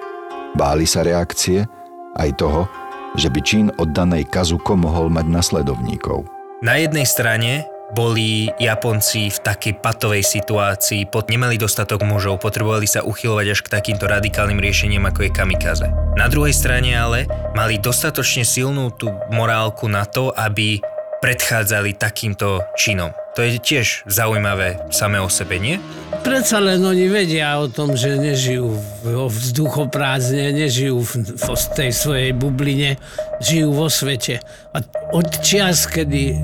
Báli 0.55 0.87
sa 0.87 1.03
reakcie, 1.03 1.67
aj 2.15 2.31
toho, 2.39 2.71
že 3.19 3.27
by 3.27 3.41
čin 3.43 3.67
oddanej 3.75 4.31
Kazuko 4.31 4.79
mohol 4.79 5.11
mať 5.11 5.27
nasledovníkov. 5.27 6.31
Na 6.63 6.79
jednej 6.79 7.11
strane 7.11 7.67
boli 7.93 8.53
Japonci 8.61 9.33
v 9.33 9.39
takej 9.41 9.81
patovej 9.81 10.21
situácii, 10.21 11.09
pod, 11.09 11.33
nemali 11.33 11.57
dostatok 11.57 12.05
mužov, 12.05 12.43
potrebovali 12.43 12.85
sa 12.85 13.01
uchylovať 13.01 13.47
až 13.55 13.61
k 13.65 13.73
takýmto 13.73 14.05
radikálnym 14.05 14.61
riešeniam, 14.61 15.09
ako 15.09 15.29
je 15.29 15.31
kamikaze. 15.33 15.87
Na 16.19 16.29
druhej 16.29 16.53
strane 16.53 16.93
ale 16.93 17.25
mali 17.57 17.81
dostatočne 17.81 18.45
silnú 18.45 18.93
tú 18.93 19.09
morálku 19.33 19.89
na 19.89 20.05
to, 20.05 20.35
aby 20.37 20.83
predchádzali 21.19 21.99
takýmto 21.99 22.63
činom. 22.79 23.11
To 23.39 23.47
je 23.47 23.59
tiež 23.63 24.07
zaujímavé 24.11 24.83
samé 24.91 25.23
o 25.23 25.31
sebe, 25.31 25.63
nie? 25.63 25.79
Predsa 26.27 26.59
len 26.59 26.83
oni 26.83 27.07
vedia 27.07 27.55
o 27.63 27.71
tom, 27.71 27.95
že 27.95 28.19
nežijú 28.19 28.75
vo 29.07 29.31
vzduchoprázdne, 29.31 30.51
nežijú 30.51 30.99
v, 31.07 31.13
v 31.39 31.65
tej 31.79 31.91
svojej 31.95 32.31
bubline, 32.35 32.99
žijú 33.39 33.71
vo 33.71 33.87
svete. 33.87 34.43
A 34.75 34.83
od 35.15 35.29
čias, 35.39 35.87
kedy 35.87 36.35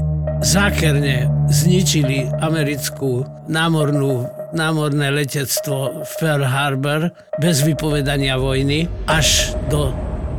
zákerne 0.44 1.26
zničili 1.50 2.30
americkú 2.38 3.26
námornú, 3.50 4.30
námorné 4.54 5.10
letectvo 5.10 6.06
v 6.06 6.12
Pearl 6.22 6.46
Harbor 6.46 7.10
bez 7.42 7.66
vypovedania 7.66 8.38
vojny, 8.38 8.86
až 9.10 9.58
do 9.66 9.90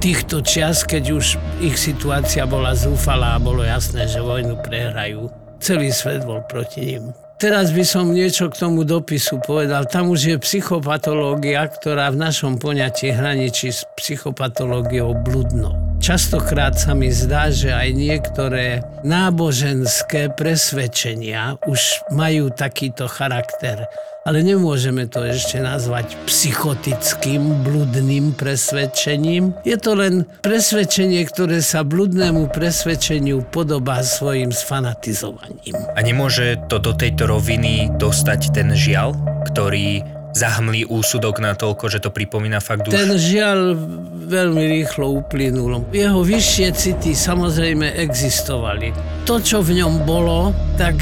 týchto 0.05 0.45
čias, 0.45 0.85
keď 0.85 1.17
už 1.17 1.25
ich 1.65 1.81
situácia 1.81 2.45
bola 2.45 2.77
zúfalá 2.77 3.33
a 3.33 3.41
bolo 3.41 3.65
jasné, 3.65 4.05
že 4.05 4.21
vojnu 4.21 4.61
prehrajú 4.61 5.33
celý 5.57 5.89
svet 5.89 6.21
bol 6.21 6.45
proti 6.45 6.93
ním. 6.93 7.09
Teraz 7.41 7.73
by 7.73 7.81
som 7.81 8.13
niečo 8.13 8.53
k 8.53 8.55
tomu 8.61 8.85
dopisu 8.85 9.41
povedal. 9.41 9.89
Tam 9.89 10.13
už 10.13 10.21
je 10.29 10.35
psychopatológia, 10.37 11.65
ktorá 11.65 12.13
v 12.13 12.21
našom 12.21 12.61
poňatí 12.61 13.17
hraničí 13.17 13.73
s 13.73 13.81
psychopatológiou 13.97 15.17
bludnou. 15.25 15.73
Častokrát 15.97 16.77
sa 16.77 16.93
mi 16.93 17.09
zdá, 17.09 17.49
že 17.49 17.73
aj 17.73 17.89
niektoré 17.97 18.85
náboženské 19.01 20.37
presvedčenia 20.37 21.57
už 21.65 22.05
majú 22.13 22.53
takýto 22.53 23.09
charakter 23.09 23.89
ale 24.25 24.41
nemôžeme 24.41 25.05
to 25.05 25.21
ešte 25.21 25.61
nazvať 25.61 26.17
psychotickým, 26.25 27.61
bludným 27.61 28.33
presvedčením. 28.33 29.53
Je 29.61 29.77
to 29.77 29.93
len 29.93 30.25
presvedčenie, 30.41 31.21
ktoré 31.29 31.61
sa 31.61 31.85
bludnému 31.85 32.49
presvedčeniu 32.49 33.45
podobá 33.53 34.01
svojim 34.01 34.49
sfanatizovaním. 34.49 35.77
A 35.93 36.01
nemôže 36.01 36.57
to 36.65 36.81
do 36.81 36.97
tejto 36.97 37.29
roviny 37.29 37.93
dostať 38.01 38.49
ten 38.49 38.73
žial, 38.73 39.13
ktorý 39.45 40.01
zahmlí 40.33 40.89
úsudok 40.89 41.39
na 41.39 41.53
toľko, 41.53 41.85
že 41.88 42.01
to 42.01 42.09
pripomína 42.09 42.57
fakt 42.59 42.89
už... 42.89 42.97
Ten 42.97 43.13
žiaľ 43.15 43.77
veľmi 44.25 44.63
rýchlo 44.81 45.21
uplynul. 45.21 45.85
Jeho 45.93 46.25
vyššie 46.25 46.67
city 46.73 47.13
samozrejme 47.13 47.93
existovali. 47.93 48.89
To, 49.29 49.38
čo 49.38 49.61
v 49.61 49.79
ňom 49.85 50.01
bolo, 50.03 50.49
tak 50.75 50.97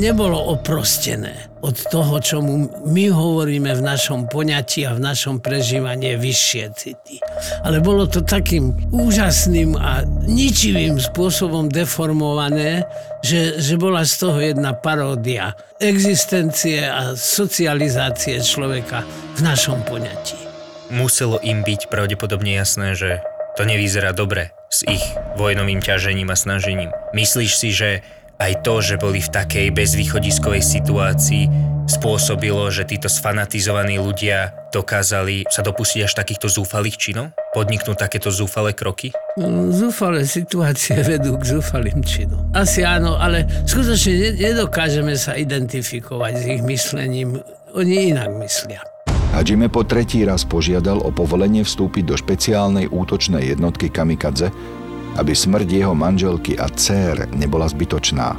nebolo 0.00 0.56
oprostené 0.56 1.51
od 1.62 1.76
toho, 1.88 2.18
čo 2.18 2.42
my 2.82 3.06
hovoríme 3.14 3.70
v 3.70 3.82
našom 3.82 4.26
poňatí 4.26 4.82
a 4.82 4.98
v 4.98 5.00
našom 5.00 5.38
prežívaní 5.38 6.18
vyššie 6.18 6.64
city. 6.74 7.22
Ale 7.62 7.78
bolo 7.78 8.10
to 8.10 8.26
takým 8.26 8.74
úžasným 8.90 9.78
a 9.78 10.02
ničivým 10.26 10.98
spôsobom 10.98 11.70
deformované, 11.70 12.82
že, 13.22 13.62
že 13.62 13.78
bola 13.78 14.02
z 14.02 14.14
toho 14.18 14.38
jedna 14.42 14.74
paródia 14.74 15.54
existencie 15.78 16.82
a 16.82 17.14
socializácie 17.14 18.42
človeka 18.42 19.06
v 19.38 19.40
našom 19.46 19.86
poňatí. 19.86 20.38
Muselo 20.90 21.38
im 21.46 21.62
byť 21.62 21.88
pravdepodobne 21.88 22.58
jasné, 22.58 22.98
že 22.98 23.22
to 23.54 23.62
nevyzerá 23.62 24.10
dobre 24.10 24.50
s 24.72 24.82
ich 24.88 25.04
vojnovým 25.38 25.78
ťažením 25.84 26.32
a 26.32 26.36
snažením. 26.36 26.90
Myslíš 27.12 27.52
si, 27.54 27.70
že 27.70 28.00
aj 28.38 28.52
to, 28.64 28.74
že 28.80 28.96
boli 29.00 29.20
v 29.20 29.30
takej 29.32 29.66
bezvýchodiskovej 29.74 30.62
situácii, 30.64 31.44
spôsobilo, 31.90 32.70
že 32.70 32.86
títo 32.86 33.10
sfanatizovaní 33.10 33.98
ľudia 33.98 34.54
dokázali 34.70 35.50
sa 35.50 35.66
dopustiť 35.66 36.06
až 36.06 36.12
takýchto 36.14 36.46
zúfalých 36.48 36.96
činov? 36.96 37.34
Podniknúť 37.52 37.98
takéto 37.98 38.30
zúfalé 38.30 38.72
kroky? 38.72 39.12
No, 39.36 39.68
zúfalé 39.74 40.24
situácie 40.24 40.96
vedú 41.12 41.36
k 41.36 41.58
zúfalým 41.58 42.00
činom. 42.00 42.48
Asi 42.54 42.86
áno, 42.86 43.18
ale 43.18 43.44
skutočne 43.66 44.38
nedokážeme 44.38 45.18
sa 45.18 45.34
identifikovať 45.36 46.32
s 46.38 46.44
ich 46.46 46.62
myslením. 46.62 47.42
Oni 47.74 48.12
inak 48.12 48.30
myslia. 48.40 48.84
Hajime 49.32 49.72
po 49.72 49.80
tretí 49.80 50.28
raz 50.28 50.44
požiadal 50.44 51.00
o 51.00 51.08
povolenie 51.08 51.64
vstúpiť 51.64 52.04
do 52.04 52.20
špeciálnej 52.20 52.92
útočnej 52.92 53.56
jednotky 53.56 53.88
Kamikadze, 53.88 54.52
aby 55.16 55.32
smrť 55.36 55.68
jeho 55.68 55.94
manželky 55.96 56.56
a 56.56 56.68
dcér 56.68 57.32
nebola 57.36 57.68
zbytočná. 57.68 58.36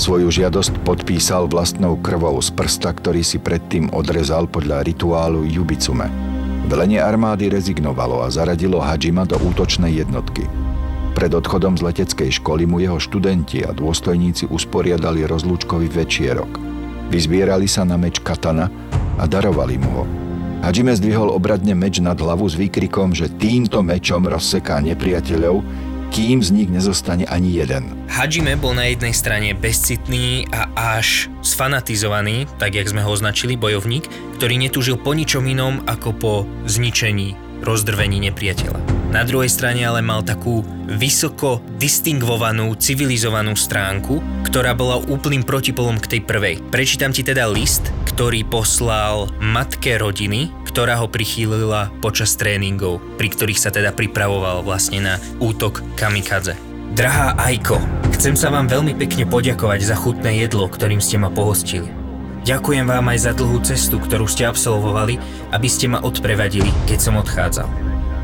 Svoju 0.00 0.32
žiadosť 0.32 0.82
podpísal 0.88 1.52
vlastnou 1.52 2.00
krvou 2.00 2.40
z 2.40 2.48
prsta, 2.54 2.96
ktorý 2.96 3.20
si 3.20 3.36
predtým 3.36 3.92
odrezal 3.92 4.48
podľa 4.48 4.88
rituálu 4.88 5.44
Jubicume. 5.44 6.08
Velenie 6.70 7.02
armády 7.02 7.52
rezignovalo 7.52 8.24
a 8.24 8.32
zaradilo 8.32 8.80
Hadžima 8.80 9.28
do 9.28 9.36
útočnej 9.36 10.00
jednotky. 10.00 10.48
Pred 11.12 11.36
odchodom 11.36 11.76
z 11.76 11.84
leteckej 11.92 12.40
školy 12.40 12.64
mu 12.64 12.80
jeho 12.80 12.96
študenti 12.96 13.60
a 13.68 13.76
dôstojníci 13.76 14.48
usporiadali 14.48 15.28
rozlúčkový 15.28 15.92
večierok. 15.92 16.48
Vyzbierali 17.12 17.68
sa 17.68 17.84
na 17.84 18.00
meč 18.00 18.16
katana 18.24 18.72
a 19.20 19.28
darovali 19.28 19.76
mu 19.76 19.90
ho. 19.92 20.04
Hadžime 20.64 20.96
zdvihol 20.96 21.28
obradne 21.28 21.76
meč 21.76 22.00
nad 22.00 22.16
hlavu 22.16 22.48
s 22.48 22.56
výkrikom, 22.56 23.12
že 23.12 23.28
týmto 23.28 23.84
mečom 23.84 24.24
rozseká 24.24 24.80
nepriateľov, 24.80 25.60
kým 26.12 26.44
z 26.44 26.52
nich 26.52 26.68
nezostane 26.68 27.24
ani 27.24 27.56
jeden. 27.56 27.88
Hajime 28.12 28.60
bol 28.60 28.76
na 28.76 28.92
jednej 28.92 29.16
strane 29.16 29.56
bezcitný 29.56 30.44
a 30.52 30.68
až 31.00 31.32
sfanatizovaný, 31.40 32.44
tak 32.60 32.76
jak 32.76 32.84
sme 32.84 33.00
ho 33.00 33.08
označili, 33.08 33.56
bojovník, 33.56 34.36
ktorý 34.36 34.60
netúžil 34.60 35.00
po 35.00 35.16
ničom 35.16 35.40
inom 35.48 35.80
ako 35.88 36.12
po 36.12 36.32
zničení, 36.68 37.32
rozdrvení 37.64 38.20
nepriateľa. 38.28 39.08
Na 39.08 39.24
druhej 39.24 39.48
strane 39.48 39.84
ale 39.88 40.04
mal 40.04 40.20
takú 40.20 40.60
vysoko 40.84 41.64
distingvovanú, 41.80 42.76
civilizovanú 42.76 43.56
stránku, 43.56 44.20
ktorá 44.44 44.76
bola 44.76 45.00
úplným 45.00 45.44
protipolom 45.44 45.96
k 45.96 46.16
tej 46.16 46.20
prvej. 46.28 46.60
Prečítam 46.68 47.12
ti 47.12 47.24
teda 47.24 47.48
list, 47.48 47.88
ktorý 48.12 48.44
poslal 48.44 49.32
matke 49.40 49.96
rodiny, 49.96 50.52
ktorá 50.72 50.96
ho 50.96 51.06
prichýlila 51.06 51.92
počas 52.00 52.32
tréningov, 52.40 53.04
pri 53.20 53.28
ktorých 53.28 53.60
sa 53.60 53.68
teda 53.68 53.92
pripravoval 53.92 54.64
vlastne 54.64 55.04
na 55.04 55.14
útok 55.36 55.84
kamikadze. 56.00 56.56
Drahá 56.96 57.36
Aiko, 57.36 57.76
chcem 58.16 58.32
sa 58.32 58.48
vám 58.48 58.72
veľmi 58.72 58.96
pekne 58.96 59.28
poďakovať 59.28 59.80
za 59.84 59.96
chutné 59.96 60.40
jedlo, 60.40 60.64
ktorým 60.64 61.04
ste 61.04 61.20
ma 61.20 61.28
pohostili. 61.28 61.92
Ďakujem 62.48 62.88
vám 62.88 63.04
aj 63.04 63.18
za 63.20 63.32
dlhú 63.36 63.60
cestu, 63.60 64.00
ktorú 64.00 64.24
ste 64.24 64.48
absolvovali, 64.48 65.20
aby 65.52 65.68
ste 65.68 65.92
ma 65.92 66.00
odprevadili, 66.00 66.72
keď 66.88 66.98
som 66.98 67.20
odchádzal. 67.20 67.68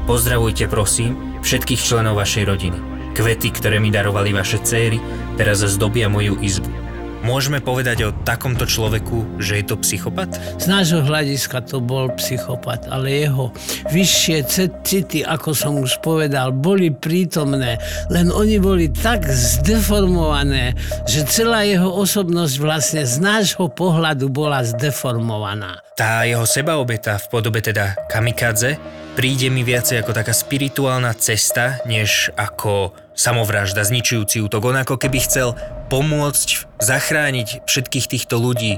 Pozdravujte 0.08 0.72
prosím 0.72 1.20
všetkých 1.44 1.84
členov 1.84 2.16
vašej 2.16 2.48
rodiny. 2.48 2.78
Kvety, 3.12 3.52
ktoré 3.52 3.76
mi 3.76 3.92
darovali 3.92 4.32
vaše 4.32 4.56
céry, 4.64 4.96
teraz 5.36 5.60
zdobia 5.60 6.08
moju 6.08 6.40
izbu. 6.40 6.87
Môžeme 7.28 7.60
povedať 7.60 8.08
o 8.08 8.16
takomto 8.24 8.64
človeku, 8.64 9.36
že 9.36 9.60
je 9.60 9.64
to 9.68 9.76
psychopat? 9.84 10.32
Z 10.56 10.64
nášho 10.64 11.04
hľadiska 11.04 11.60
to 11.60 11.76
bol 11.76 12.08
psychopat, 12.16 12.88
ale 12.88 13.28
jeho 13.28 13.52
vyššie 13.92 14.48
city, 14.80 15.28
ako 15.28 15.52
som 15.52 15.76
už 15.76 16.00
povedal, 16.00 16.56
boli 16.56 16.88
prítomné, 16.88 17.76
len 18.08 18.32
oni 18.32 18.56
boli 18.56 18.88
tak 18.88 19.28
zdeformované, 19.28 20.72
že 21.04 21.28
celá 21.28 21.68
jeho 21.68 21.92
osobnosť 22.00 22.54
vlastne 22.64 23.04
z 23.04 23.20
nášho 23.20 23.68
pohľadu 23.68 24.32
bola 24.32 24.64
zdeformovaná. 24.64 25.84
Tá 26.00 26.24
jeho 26.24 26.48
sebaobeta 26.48 27.20
v 27.20 27.28
podobe 27.28 27.60
teda 27.60 28.08
kamikadze 28.08 28.80
príde 29.18 29.52
mi 29.52 29.68
viacej 29.68 30.00
ako 30.00 30.16
taká 30.16 30.32
spirituálna 30.32 31.12
cesta, 31.18 31.84
než 31.84 32.32
ako 32.40 32.96
samovražda, 33.18 33.82
zničujúci 33.82 34.38
útok. 34.38 34.70
On 34.70 34.78
ako 34.78 34.94
keby 34.94 35.18
chcel 35.26 35.58
pomôcť 35.88 36.68
zachrániť 36.80 37.64
všetkých 37.64 38.06
týchto 38.06 38.36
ľudí, 38.36 38.76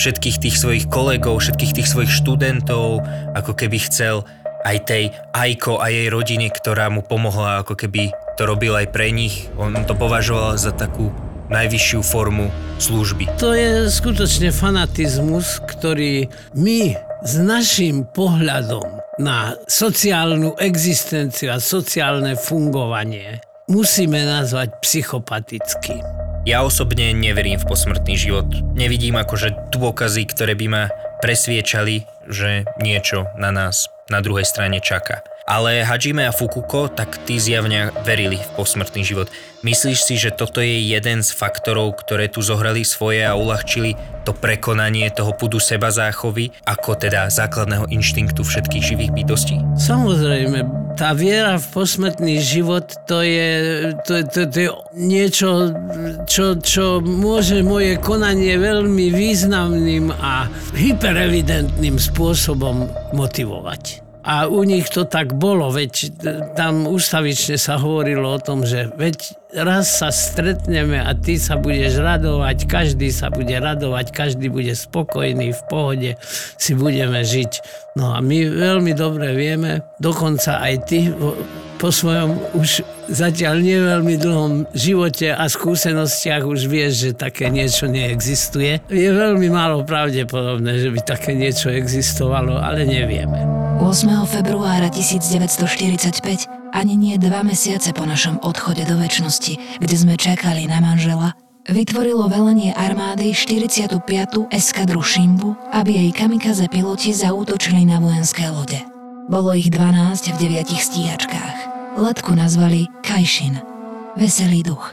všetkých 0.00 0.36
tých 0.40 0.56
svojich 0.56 0.84
kolegov, 0.88 1.44
všetkých 1.44 1.76
tých 1.80 1.88
svojich 1.88 2.12
študentov, 2.12 3.04
ako 3.36 3.52
keby 3.52 3.78
chcel 3.84 4.24
aj 4.66 4.76
tej 4.88 5.04
Aiko 5.36 5.78
a 5.78 5.92
jej 5.92 6.10
rodine, 6.10 6.50
ktorá 6.50 6.90
mu 6.90 7.04
pomohla, 7.04 7.62
ako 7.62 7.78
keby 7.78 8.10
to 8.34 8.42
robil 8.48 8.74
aj 8.74 8.90
pre 8.90 9.14
nich. 9.14 9.46
On 9.60 9.70
to 9.86 9.94
považoval 9.94 10.58
za 10.58 10.74
takú 10.74 11.12
najvyššiu 11.48 12.00
formu 12.04 12.52
služby. 12.76 13.40
To 13.40 13.56
je 13.56 13.88
skutočne 13.88 14.52
fanatizmus, 14.52 15.64
ktorý 15.64 16.28
my 16.52 16.92
s 17.24 17.34
našim 17.40 18.04
pohľadom 18.12 18.84
na 19.18 19.56
sociálnu 19.66 20.54
existenciu 20.60 21.50
a 21.50 21.58
sociálne 21.58 22.38
fungovanie 22.38 23.42
musíme 23.66 24.22
nazvať 24.22 24.78
psychopatickým. 24.84 26.27
Ja 26.48 26.64
osobne 26.64 27.12
neverím 27.12 27.60
v 27.60 27.68
posmrtný 27.68 28.16
život. 28.16 28.48
Nevidím 28.72 29.20
akože 29.20 29.68
dôkazy, 29.68 30.24
ktoré 30.32 30.56
by 30.56 30.66
ma 30.72 30.88
presviečali, 31.20 32.08
že 32.24 32.64
niečo 32.80 33.28
na 33.36 33.52
nás 33.52 33.92
na 34.08 34.24
druhej 34.24 34.48
strane 34.48 34.80
čaká. 34.80 35.20
Ale 35.44 35.84
Hajime 35.84 36.24
a 36.24 36.32
Fukuko, 36.32 36.88
tak 36.88 37.20
tí 37.28 37.36
zjavne 37.36 37.92
verili 38.00 38.40
v 38.40 38.50
posmrtný 38.56 39.04
život. 39.04 39.28
Myslíš 39.60 40.00
si, 40.00 40.16
že 40.16 40.32
toto 40.32 40.64
je 40.64 40.88
jeden 40.88 41.20
z 41.20 41.36
faktorov, 41.36 42.00
ktoré 42.00 42.32
tu 42.32 42.40
zohrali 42.40 42.80
svoje 42.80 43.28
a 43.28 43.36
uľahčili 43.36 43.92
to 44.24 44.32
prekonanie 44.32 45.12
toho 45.12 45.36
pudu 45.36 45.60
seba 45.60 45.92
záchovy, 45.92 46.48
ako 46.64 46.96
teda 46.96 47.28
základného 47.28 47.92
inštinktu 47.92 48.40
všetkých 48.40 48.96
živých 48.96 49.12
bytostí? 49.12 49.60
Samozrejme, 49.76 50.87
tá 50.98 51.14
viera 51.14 51.54
v 51.62 51.66
posmrtný 51.70 52.42
život 52.42 52.90
to 53.06 53.22
je, 53.22 53.50
to, 54.02 54.26
to, 54.26 54.40
to 54.50 54.58
je 54.58 54.70
niečo, 54.98 55.70
čo, 56.26 56.58
čo 56.58 56.98
môže 56.98 57.62
moje 57.62 58.02
konanie 58.02 58.58
veľmi 58.58 59.14
významným 59.14 60.10
a 60.10 60.50
hyperevidentným 60.74 62.02
spôsobom 62.02 62.90
motivovať. 63.14 64.07
A 64.24 64.50
u 64.50 64.66
nich 64.66 64.90
to 64.90 65.06
tak 65.06 65.34
bolo, 65.38 65.70
veď 65.70 66.10
tam 66.58 66.90
ustavične 66.90 67.54
sa 67.54 67.78
hovorilo 67.78 68.34
o 68.34 68.42
tom, 68.42 68.66
že 68.66 68.90
veď 68.98 69.38
raz 69.56 70.02
sa 70.02 70.12
stretneme 70.12 71.00
a 71.00 71.16
ty 71.16 71.40
sa 71.40 71.56
budeš 71.56 72.02
radovať, 72.02 72.68
každý 72.68 73.08
sa 73.08 73.32
bude 73.32 73.54
radovať, 73.54 74.12
každý 74.12 74.52
bude 74.52 74.74
spokojný, 74.74 75.54
v 75.54 75.62
pohode 75.70 76.10
si 76.60 76.76
budeme 76.76 77.24
žiť. 77.24 77.52
No 77.96 78.12
a 78.12 78.20
my 78.20 78.38
veľmi 78.52 78.92
dobre 78.92 79.32
vieme, 79.32 79.86
dokonca 80.02 80.60
aj 80.60 80.74
ty 80.90 81.08
po 81.78 81.94
svojom 81.94 82.34
už 82.58 82.82
zatiaľ 83.06 83.62
neveľmi 83.62 84.18
dlhom 84.18 84.52
živote 84.74 85.30
a 85.30 85.46
skúsenostiach 85.46 86.42
už 86.42 86.66
vieš, 86.66 86.92
že 87.08 87.10
také 87.14 87.48
niečo 87.48 87.86
neexistuje. 87.86 88.82
Je 88.90 89.10
veľmi 89.14 89.46
málo 89.48 89.86
pravdepodobné, 89.86 90.82
že 90.82 90.90
by 90.90 91.00
také 91.06 91.38
niečo 91.38 91.70
existovalo, 91.70 92.58
ale 92.58 92.82
nevieme. 92.82 93.67
8. 93.78 94.26
februára 94.26 94.90
1945, 94.90 96.50
ani 96.74 96.98
nie 96.98 97.14
dva 97.14 97.46
mesiace 97.46 97.94
po 97.94 98.02
našom 98.02 98.42
odchode 98.42 98.82
do 98.82 98.98
väčšnosti, 98.98 99.78
kde 99.78 99.94
sme 99.94 100.18
čakali 100.18 100.66
na 100.66 100.82
manžela, 100.82 101.38
vytvorilo 101.70 102.26
velenie 102.26 102.74
armády 102.74 103.30
45. 103.30 104.02
eskadru 104.50 104.98
Shimbu, 104.98 105.54
aby 105.70 105.94
jej 105.94 106.10
kamikaze 106.10 106.66
piloti 106.66 107.14
zaútočili 107.14 107.86
na 107.86 108.02
vojenské 108.02 108.50
lode. 108.50 108.82
Bolo 109.30 109.54
ich 109.54 109.70
12 109.70 110.34
v 110.34 110.36
deviatich 110.42 110.82
stíhačkách. 110.82 111.56
Letku 112.02 112.34
nazvali 112.34 112.90
Kajšin, 113.06 113.62
veselý 114.18 114.66
duch. 114.66 114.90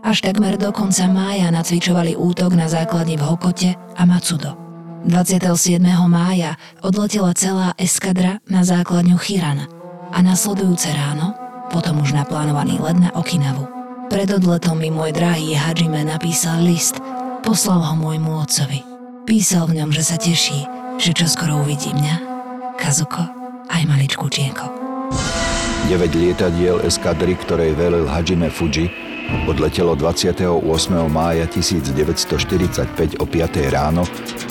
Až 0.00 0.24
takmer 0.24 0.56
do 0.56 0.72
konca 0.72 1.04
mája 1.04 1.52
nacvičovali 1.52 2.16
útok 2.16 2.56
na 2.56 2.64
základni 2.64 3.20
v 3.20 3.28
Hokote 3.28 3.76
a 3.76 4.02
Macudo. 4.08 4.61
27. 5.02 5.82
mája 6.06 6.54
odletela 6.78 7.34
celá 7.34 7.74
eskadra 7.74 8.38
na 8.46 8.62
základňu 8.62 9.18
Chiran 9.18 9.66
a 10.14 10.18
nasledujúce 10.22 10.94
ráno, 10.94 11.34
potom 11.74 11.98
už 11.98 12.14
naplánovaný 12.14 12.78
let 12.78 12.94
na 13.02 13.10
Okinavu. 13.18 13.66
Pred 14.06 14.38
odletom 14.38 14.78
mi 14.78 14.94
môj 14.94 15.10
drahý 15.10 15.58
Hajime 15.58 16.06
napísal 16.06 16.62
list, 16.62 17.02
poslal 17.42 17.82
ho 17.82 17.98
môjmu 17.98 18.46
otcovi. 18.46 18.86
Písal 19.26 19.66
v 19.66 19.82
ňom, 19.82 19.90
že 19.90 20.06
sa 20.06 20.14
teší, 20.14 20.70
že 21.02 21.10
čoskoro 21.10 21.66
uvidí 21.66 21.90
mňa, 21.90 22.16
Kazuko 22.78 23.26
aj 23.74 23.82
maličkú 23.82 24.30
Čienko. 24.30 24.70
9 25.90 25.98
lietadiel 26.14 26.78
eskadry, 26.86 27.34
ktorej 27.42 27.74
velil 27.74 28.06
Hajime 28.06 28.54
Fuji, 28.54 28.86
odletelo 29.50 29.98
28. 29.98 30.46
mája 31.10 31.50
1945 31.50 33.18
o 33.18 33.26
5. 33.26 33.74
ráno 33.74 34.06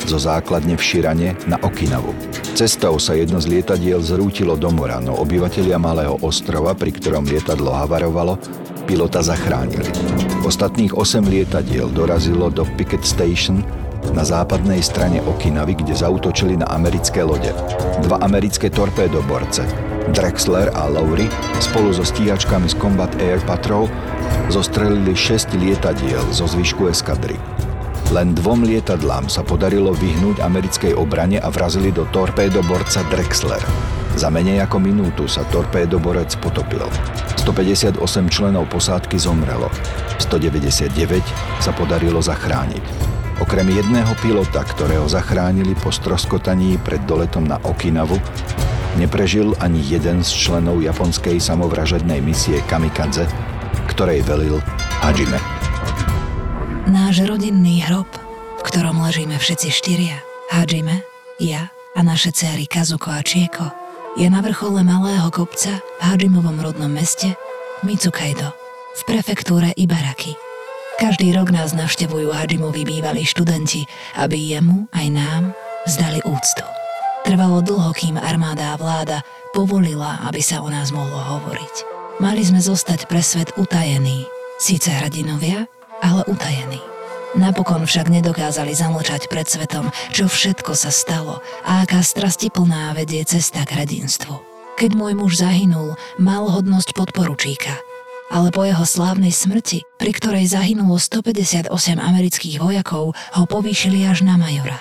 zo 0.05 0.21
základne 0.21 0.77
v 0.77 0.83
Širane 0.83 1.29
na 1.45 1.57
Okinavu. 1.61 2.13
Cestou 2.53 2.99
sa 3.01 3.17
jedno 3.17 3.41
z 3.41 3.57
lietadiel 3.57 4.03
zrútilo 4.03 4.53
do 4.59 4.69
mora, 4.69 5.01
no 5.01 5.17
obyvatelia 5.17 5.81
malého 5.81 6.19
ostrova, 6.21 6.77
pri 6.77 6.93
ktorom 6.93 7.25
lietadlo 7.25 7.73
havarovalo, 7.73 8.37
pilota 8.85 9.23
zachránili. 9.23 9.87
Ostatných 10.43 10.93
8 10.93 11.23
lietadiel 11.25 11.89
dorazilo 11.93 12.51
do 12.51 12.67
Picket 12.75 13.07
Station 13.07 13.63
na 14.11 14.25
západnej 14.25 14.81
strane 14.81 15.21
Okinavy, 15.23 15.77
kde 15.79 15.93
zautočili 15.93 16.57
na 16.57 16.67
americké 16.73 17.21
lode. 17.23 17.53
Dva 18.03 18.17
americké 18.25 18.67
torpédoborce, 18.73 19.63
Drexler 20.11 20.73
a 20.73 20.89
Lowry, 20.89 21.29
spolu 21.61 21.93
so 21.93 22.03
stíhačkami 22.03 22.67
z 22.67 22.75
Combat 22.81 23.13
Air 23.21 23.39
Patrol 23.45 23.87
zostrelili 24.51 25.15
6 25.15 25.55
lietadiel 25.55 26.25
zo 26.33 26.49
zvyšku 26.49 26.89
eskadry. 26.91 27.39
Len 28.11 28.35
dvom 28.35 28.67
lietadlám 28.67 29.31
sa 29.31 29.39
podarilo 29.39 29.95
vyhnúť 29.95 30.43
americkej 30.43 30.99
obrane 30.99 31.39
a 31.39 31.47
vrazili 31.47 31.95
do 31.95 32.03
torpédoborca 32.11 33.07
Drexler. 33.07 33.63
Za 34.19 34.27
menej 34.27 34.67
ako 34.67 34.83
minútu 34.83 35.31
sa 35.31 35.47
torpédoborec 35.47 36.35
potopil. 36.43 36.83
158 37.39 37.95
členov 38.27 38.67
posádky 38.67 39.15
zomrelo. 39.15 39.71
199 40.19 40.91
sa 41.63 41.71
podarilo 41.71 42.19
zachrániť. 42.19 42.83
Okrem 43.39 43.71
jedného 43.71 44.11
pilota, 44.19 44.59
ktorého 44.61 45.07
zachránili 45.07 45.71
po 45.79 45.89
stroskotaní 45.89 46.75
pred 46.83 46.99
doletom 47.07 47.47
na 47.47 47.63
Okinavu, 47.63 48.19
Neprežil 48.99 49.55
ani 49.63 49.79
jeden 49.87 50.19
z 50.19 50.29
členov 50.35 50.83
japonskej 50.83 51.39
samovražednej 51.39 52.19
misie 52.19 52.59
Kamikadze, 52.67 53.23
ktorej 53.87 54.19
velil 54.27 54.59
Hajime. 54.99 55.60
Náš 56.89 57.21
rodinný 57.29 57.85
hrob, 57.85 58.09
v 58.57 58.61
ktorom 58.65 59.05
ležíme 59.05 59.37
všetci 59.37 59.69
štyria, 59.69 60.17
Hajime, 60.49 61.05
ja 61.37 61.69
a 61.93 62.01
naše 62.01 62.33
céry 62.33 62.65
Kazuko 62.65 63.13
a 63.13 63.21
Chieko, 63.21 63.69
je 64.17 64.25
na 64.25 64.41
vrchole 64.41 64.81
malého 64.81 65.29
kopca 65.29 65.77
v 65.77 66.01
Hajimovom 66.01 66.57
rodnom 66.57 66.89
meste 66.89 67.37
Mitsukaido 67.85 68.49
v 68.97 69.01
prefektúre 69.05 69.77
Ibaraki. 69.77 70.33
Každý 70.97 71.29
rok 71.37 71.53
nás 71.53 71.77
navštevujú 71.77 72.33
Hajimovi 72.33 72.81
bývalí 72.81 73.29
študenti, 73.29 73.85
aby 74.17 74.57
jemu 74.57 74.89
aj 74.89 75.07
nám 75.13 75.43
zdali 75.85 76.17
úctu. 76.25 76.65
Trvalo 77.21 77.61
dlho, 77.61 77.93
kým 77.93 78.17
armáda 78.17 78.73
a 78.73 78.79
vláda 78.81 79.21
povolila, 79.53 80.25
aby 80.25 80.41
sa 80.41 80.65
o 80.65 80.69
nás 80.73 80.89
mohlo 80.89 81.21
hovoriť. 81.37 81.75
Mali 82.17 82.41
sme 82.41 82.57
zostať 82.57 83.05
pre 83.05 83.21
svet 83.21 83.53
utajení, 83.53 84.25
síce 84.57 84.89
hrdinovia, 84.89 85.69
ale 86.01 86.25
utajení. 86.27 86.81
Napokon 87.31 87.87
však 87.87 88.11
nedokázali 88.11 88.75
zamlčať 88.75 89.31
pred 89.31 89.47
svetom, 89.47 89.87
čo 90.11 90.27
všetko 90.27 90.75
sa 90.75 90.91
stalo 90.91 91.39
a 91.63 91.87
aká 91.87 92.03
strastiplná 92.03 92.91
vedie 92.91 93.23
cesta 93.23 93.63
k 93.63 93.79
hrdinstvu. 93.79 94.35
Keď 94.75 94.91
môj 94.97 95.15
muž 95.15 95.39
zahynul, 95.39 95.95
mal 96.19 96.51
hodnosť 96.51 96.91
podporučíka, 96.91 97.71
ale 98.31 98.51
po 98.51 98.67
jeho 98.67 98.83
slávnej 98.83 99.31
smrti, 99.31 99.87
pri 99.95 100.11
ktorej 100.11 100.51
zahynulo 100.51 100.99
158 100.99 101.71
amerických 101.99 102.59
vojakov, 102.59 103.15
ho 103.15 103.43
povýšili 103.47 104.03
až 104.07 104.27
na 104.27 104.35
majora. 104.35 104.79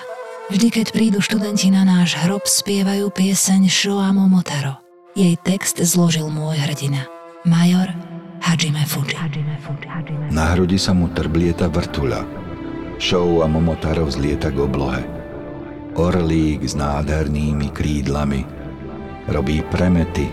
Vždy, 0.51 0.67
keď 0.67 0.87
prídu 0.91 1.19
študenti 1.23 1.71
na 1.71 1.87
náš 1.87 2.19
hrob, 2.19 2.43
spievajú 2.43 3.07
pieseň 3.15 3.71
Shoa 3.71 4.11
Momotaro. 4.11 4.75
Jej 5.15 5.39
text 5.39 5.79
zložil 5.79 6.27
môj 6.27 6.59
hrdina. 6.59 7.07
Major 7.47 8.10
Hajime 8.41 8.81
Fuji. 8.89 9.13
Na 10.33 10.57
hrudi 10.57 10.81
sa 10.81 10.97
mu 10.97 11.13
trblieta 11.13 11.69
vrtula. 11.69 12.25
Show 12.97 13.45
a 13.45 13.47
Momotaro 13.47 14.09
vzlieta 14.09 14.49
k 14.49 14.57
oblohe. 14.65 15.05
Orlík 15.93 16.65
s 16.65 16.73
nádhernými 16.73 17.69
krídlami. 17.69 18.41
Robí 19.29 19.61
premety, 19.69 20.25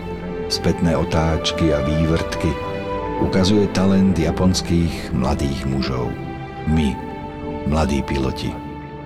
spätné 0.49 0.97
otáčky 0.97 1.69
a 1.69 1.85
vývrtky. 1.85 2.49
Ukazuje 3.21 3.69
talent 3.77 4.17
japonských 4.17 5.13
mladých 5.13 5.69
mužov. 5.69 6.09
My, 6.65 6.97
mladí 7.69 8.01
piloti. 8.01 8.49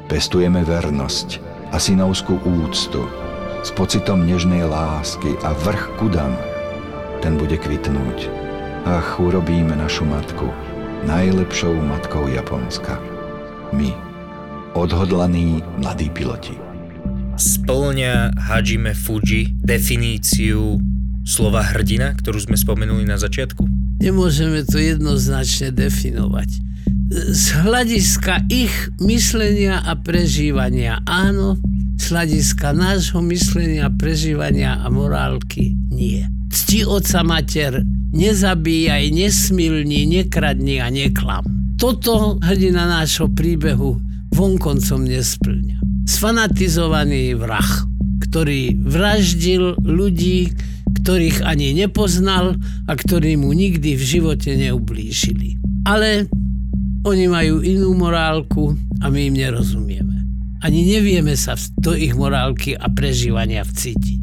Pestujeme 0.07 0.63
vernosť 0.63 1.43
a 1.75 1.77
synovskú 1.81 2.39
úctu 2.43 3.03
s 3.63 3.71
pocitom 3.71 4.23
nežnej 4.27 4.63
lásky 4.67 5.35
a 5.43 5.55
vrch 5.55 5.95
kudam. 5.99 6.35
Ten 7.23 7.39
bude 7.39 7.55
kvitnúť. 7.55 8.42
Ach, 8.83 9.19
urobíme 9.19 9.75
našu 9.79 10.03
matku 10.03 10.51
najlepšou 11.07 11.75
matkou 11.83 12.27
Japonska. 12.27 12.99
My, 13.75 13.91
odhodlaní 14.75 15.63
mladí 15.77 16.09
piloti. 16.09 16.55
Splňa 17.35 18.39
Hajime 18.39 18.93
Fuji 18.95 19.55
definíciu 19.59 20.79
slova 21.27 21.63
hrdina, 21.63 22.15
ktorú 22.15 22.39
sme 22.39 22.55
spomenuli 22.55 23.03
na 23.03 23.19
začiatku? 23.19 23.67
Nemôžeme 23.99 24.63
to 24.67 24.79
jednoznačne 24.79 25.71
definovať 25.71 26.63
z 27.13 27.45
hľadiska 27.61 28.49
ich 28.49 28.73
myslenia 28.99 29.85
a 29.85 29.93
prežívania 29.93 30.97
áno, 31.05 31.61
z 31.95 32.03
hľadiska 32.09 32.73
nášho 32.73 33.21
myslenia, 33.29 33.87
prežívania 33.93 34.81
a 34.81 34.89
morálky 34.89 35.77
nie. 35.93 36.25
Cti 36.49 36.85
oca 36.85 37.21
mater, 37.21 37.85
nezabíjaj, 38.13 39.09
nesmilni, 39.11 40.05
nekradni 40.07 40.79
a 40.79 40.87
neklam. 40.93 41.43
Toto 41.81 42.37
hrdina 42.39 42.85
nášho 42.85 43.27
príbehu 43.33 43.99
vonkoncom 44.31 45.03
nesplňa. 45.03 46.07
Sfanatizovaný 46.07 47.35
vrah, 47.35 47.85
ktorý 48.23 48.77
vraždil 48.79 49.77
ľudí, 49.81 50.53
ktorých 51.03 51.43
ani 51.43 51.75
nepoznal 51.75 52.55
a 52.87 52.91
ktorí 52.95 53.35
mu 53.35 53.51
nikdy 53.51 53.99
v 53.99 54.03
živote 54.03 54.55
neublížili. 54.55 55.59
Ale 55.83 56.31
oni 57.03 57.25
majú 57.27 57.59
inú 57.59 57.91
morálku 57.91 58.79
a 59.03 59.11
my 59.11 59.27
im 59.27 59.35
nerozumieme. 59.35 60.17
Ani 60.63 60.87
nevieme 60.87 61.35
sa 61.35 61.59
do 61.75 61.91
ich 61.91 62.15
morálky 62.15 62.71
a 62.71 62.87
prežívania 62.87 63.67
vcítiť. 63.67 64.22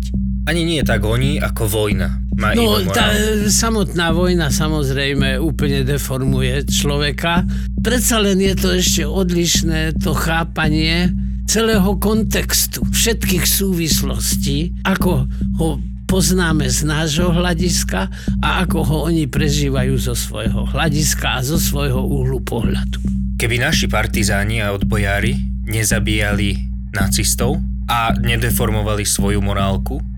Ani 0.50 0.66
nie 0.66 0.82
tak 0.82 1.06
oni, 1.06 1.38
ako 1.38 1.62
vojna. 1.70 2.18
Má 2.34 2.58
no, 2.58 2.82
tá 2.90 3.14
samotná 3.46 4.10
vojna 4.10 4.50
samozrejme 4.50 5.38
úplne 5.38 5.86
deformuje 5.86 6.66
človeka. 6.66 7.46
Predsa 7.78 8.18
len 8.18 8.42
je 8.42 8.58
to 8.58 8.74
ešte 8.74 9.06
odlišné, 9.06 10.02
to 10.02 10.10
chápanie 10.10 11.14
celého 11.46 11.94
kontextu, 12.02 12.82
všetkých 12.82 13.46
súvislostí, 13.46 14.74
ako 14.82 15.30
ho 15.62 15.78
poznáme 16.10 16.66
z 16.66 16.82
nášho 16.82 17.30
hľadiska 17.30 18.10
a 18.42 18.66
ako 18.66 18.82
ho 18.82 18.96
oni 19.06 19.30
prežívajú 19.30 19.94
zo 20.02 20.18
svojho 20.18 20.66
hľadiska 20.66 21.38
a 21.38 21.46
zo 21.46 21.62
svojho 21.62 22.02
uhlu 22.02 22.42
pohľadu. 22.42 22.98
Keby 23.38 23.62
naši 23.62 23.86
partizáni 23.86 24.58
a 24.58 24.74
odbojári 24.74 25.38
nezabíjali 25.70 26.58
nacistov 26.90 27.62
a 27.86 28.10
nedeformovali 28.18 29.06
svoju 29.06 29.38
morálku, 29.38 30.09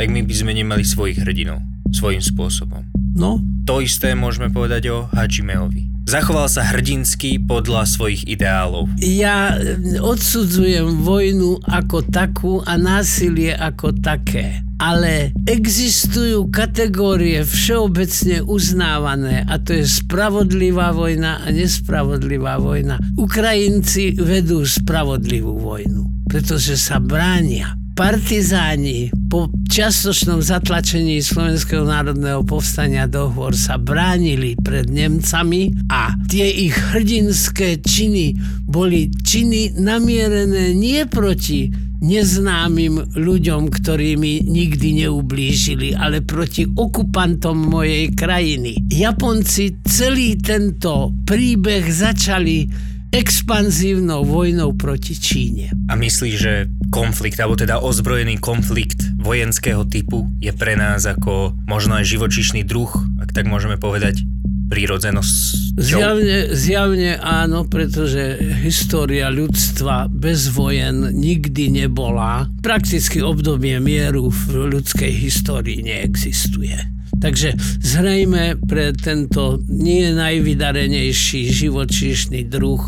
tak 0.00 0.08
my 0.08 0.24
by 0.24 0.32
sme 0.32 0.56
nemali 0.56 0.80
svojich 0.80 1.20
hrdinov 1.20 1.60
svojím 1.92 2.22
spôsobom. 2.24 2.86
No. 3.12 3.42
To 3.68 3.84
isté 3.84 4.16
môžeme 4.16 4.48
povedať 4.48 4.88
o 4.88 5.10
Hajimeovi. 5.12 6.08
Zachoval 6.08 6.48
sa 6.48 6.64
hrdinsky 6.64 7.38
podľa 7.38 7.86
svojich 7.86 8.24
ideálov. 8.26 8.88
Ja 8.98 9.54
odsudzujem 10.00 11.04
vojnu 11.04 11.60
ako 11.68 12.02
takú 12.08 12.64
a 12.64 12.80
násilie 12.80 13.52
ako 13.52 14.00
také 14.00 14.64
ale 14.80 15.36
existujú 15.44 16.48
kategórie 16.48 17.44
všeobecne 17.44 18.40
uznávané 18.48 19.44
a 19.44 19.60
to 19.60 19.76
je 19.76 19.84
spravodlivá 19.84 20.96
vojna 20.96 21.44
a 21.44 21.52
nespravodlivá 21.52 22.56
vojna. 22.56 22.96
Ukrajinci 23.20 24.16
vedú 24.16 24.64
spravodlivú 24.64 25.60
vojnu, 25.60 26.24
pretože 26.24 26.80
sa 26.80 26.96
bránia. 26.96 27.76
Partizáni 28.00 29.12
po 29.28 29.52
častočnom 29.68 30.40
zatlačení 30.40 31.20
Slovenského 31.20 31.84
národného 31.84 32.40
povstania 32.48 33.04
dohovor 33.04 33.52
sa 33.52 33.76
bránili 33.76 34.56
pred 34.56 34.88
Nemcami 34.88 35.84
a 35.92 36.16
tie 36.24 36.48
ich 36.48 36.72
hrdinské 36.72 37.76
činy 37.84 38.40
boli 38.64 39.12
činy 39.12 39.76
namierené 39.76 40.72
nie 40.72 41.04
proti 41.04 41.68
neznámym 42.00 43.20
ľuďom, 43.20 43.68
ktorí 43.68 44.16
mi 44.16 44.48
nikdy 44.48 45.04
neublížili, 45.04 45.92
ale 45.92 46.24
proti 46.24 46.64
okupantom 46.64 47.68
mojej 47.68 48.16
krajiny. 48.16 48.80
Japonci 48.88 49.76
celý 49.84 50.40
tento 50.40 51.12
príbeh 51.28 51.84
začali 51.84 52.64
expanzívnou 53.10 54.22
vojnou 54.22 54.70
proti 54.78 55.18
Číne. 55.18 55.74
A 55.90 55.98
myslíš, 55.98 56.34
že 56.38 56.70
konflikt, 56.94 57.42
alebo 57.42 57.58
teda 57.58 57.82
ozbrojený 57.82 58.38
konflikt 58.38 59.02
vojenského 59.18 59.82
typu 59.86 60.30
je 60.38 60.54
pre 60.54 60.78
nás 60.78 61.02
ako 61.06 61.58
možno 61.66 61.98
aj 61.98 62.06
živočišný 62.06 62.62
druh, 62.62 62.90
ak 63.18 63.34
tak 63.34 63.50
môžeme 63.50 63.74
povedať, 63.76 64.22
prírodzenosť? 64.70 65.34
Zjavne, 65.74 66.54
zjavne 66.54 67.18
áno, 67.18 67.66
pretože 67.66 68.38
história 68.62 69.26
ľudstva 69.26 70.06
bez 70.06 70.46
vojen 70.54 71.10
nikdy 71.10 71.82
nebola. 71.82 72.46
Prakticky 72.62 73.18
obdobie 73.18 73.82
mieru 73.82 74.30
v 74.30 74.70
ľudskej 74.70 75.10
histórii 75.10 75.82
neexistuje. 75.82 76.78
Takže 77.20 77.58
zrejme 77.82 78.56
pre 78.64 78.94
tento 78.94 79.58
nie 79.66 80.08
najvydarenejší 80.14 81.50
živočíšny 81.52 82.46
druh 82.48 82.80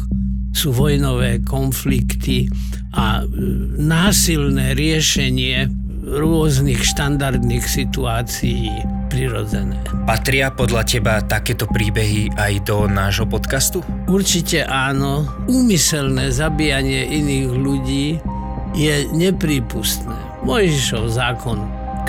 sú 0.53 0.71
vojnové 0.71 1.41
konflikty 1.43 2.47
a 2.93 3.25
e, 3.25 3.25
násilné 3.81 4.77
riešenie 4.77 5.69
rôznych 6.03 6.83
štandardných 6.83 7.65
situácií 7.65 8.69
prirodzené. 9.09 9.79
Patria 10.05 10.51
podľa 10.51 10.83
teba 10.85 11.15
takéto 11.23 11.65
príbehy 11.71 12.33
aj 12.37 12.67
do 12.67 12.85
nášho 12.91 13.25
podcastu? 13.29 13.81
Určite 14.11 14.67
áno. 14.67 15.29
Úmyselné 15.47 16.33
zabíjanie 16.35 17.07
iných 17.07 17.49
ľudí 17.55 18.07
je 18.75 19.09
neprípustné. 19.15 20.17
Mojžišov 20.43 21.13
zákon, 21.13 21.61